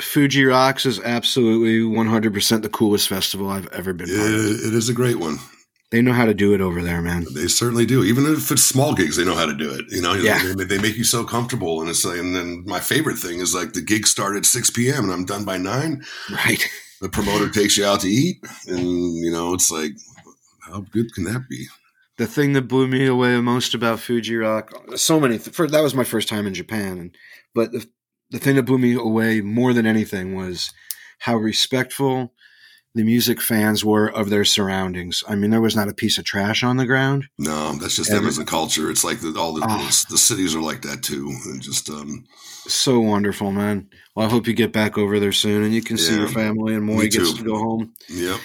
[0.00, 4.08] Fuji Rocks is absolutely 100% the coolest festival I've ever been.
[4.08, 4.14] It,
[4.68, 5.38] it is a great one.
[5.90, 7.24] They know how to do it over there, man.
[7.34, 8.04] They certainly do.
[8.04, 9.86] Even if it's small gigs, they know how to do it.
[9.88, 10.52] You know, Yeah.
[10.54, 11.80] they, they make you so comfortable.
[11.80, 14.70] And it's like, and then my favorite thing is like the gig start at 6
[14.70, 15.04] p.m.
[15.04, 16.04] and I'm done by nine.
[16.30, 16.62] Right.
[17.00, 18.36] The promoter takes you out to eat.
[18.66, 19.92] And, you know, it's like,
[20.60, 21.66] how good can that be?
[22.18, 25.38] The thing that blew me away the most about Fuji Rock, so many.
[25.38, 27.16] Th- for, that was my first time in Japan, and
[27.54, 27.86] but the
[28.30, 30.72] the thing that blew me away more than anything was
[31.20, 32.34] how respectful
[32.98, 35.22] the music fans were of their surroundings.
[35.28, 37.28] I mean, there was not a piece of trash on the ground.
[37.38, 38.90] No, that's just them as a culture.
[38.90, 39.88] It's like the, all the, Ah.
[40.10, 41.32] the cities are like that too.
[41.46, 42.24] And just, um,
[42.66, 43.88] So wonderful, man.
[44.14, 46.74] Well, I hope you get back over there soon and you can see your family
[46.74, 47.36] and Moy gets too.
[47.38, 47.94] to go home.
[48.08, 48.40] yep.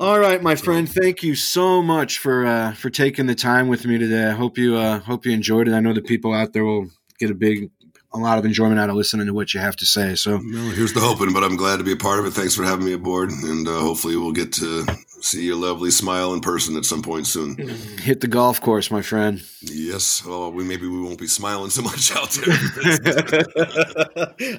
[0.00, 0.88] All right, my friend.
[0.88, 4.26] Thank you so much for uh, for taking the time with me today.
[4.26, 5.74] I hope you uh, hope you enjoyed it.
[5.74, 6.86] I know the people out there will
[7.18, 7.70] get a big
[8.12, 10.14] a lot of enjoyment out of listening to what you have to say.
[10.14, 12.30] So Well, here's the hoping, but I'm glad to be a part of it.
[12.32, 13.30] Thanks for having me aboard.
[13.30, 14.86] And uh, hopefully we'll get to
[15.20, 17.56] see your lovely smile in person at some point soon.
[18.00, 19.42] Hit the golf course, my friend.
[19.60, 20.22] Yes.
[20.26, 22.54] Oh, we maybe we won't be smiling so much out there.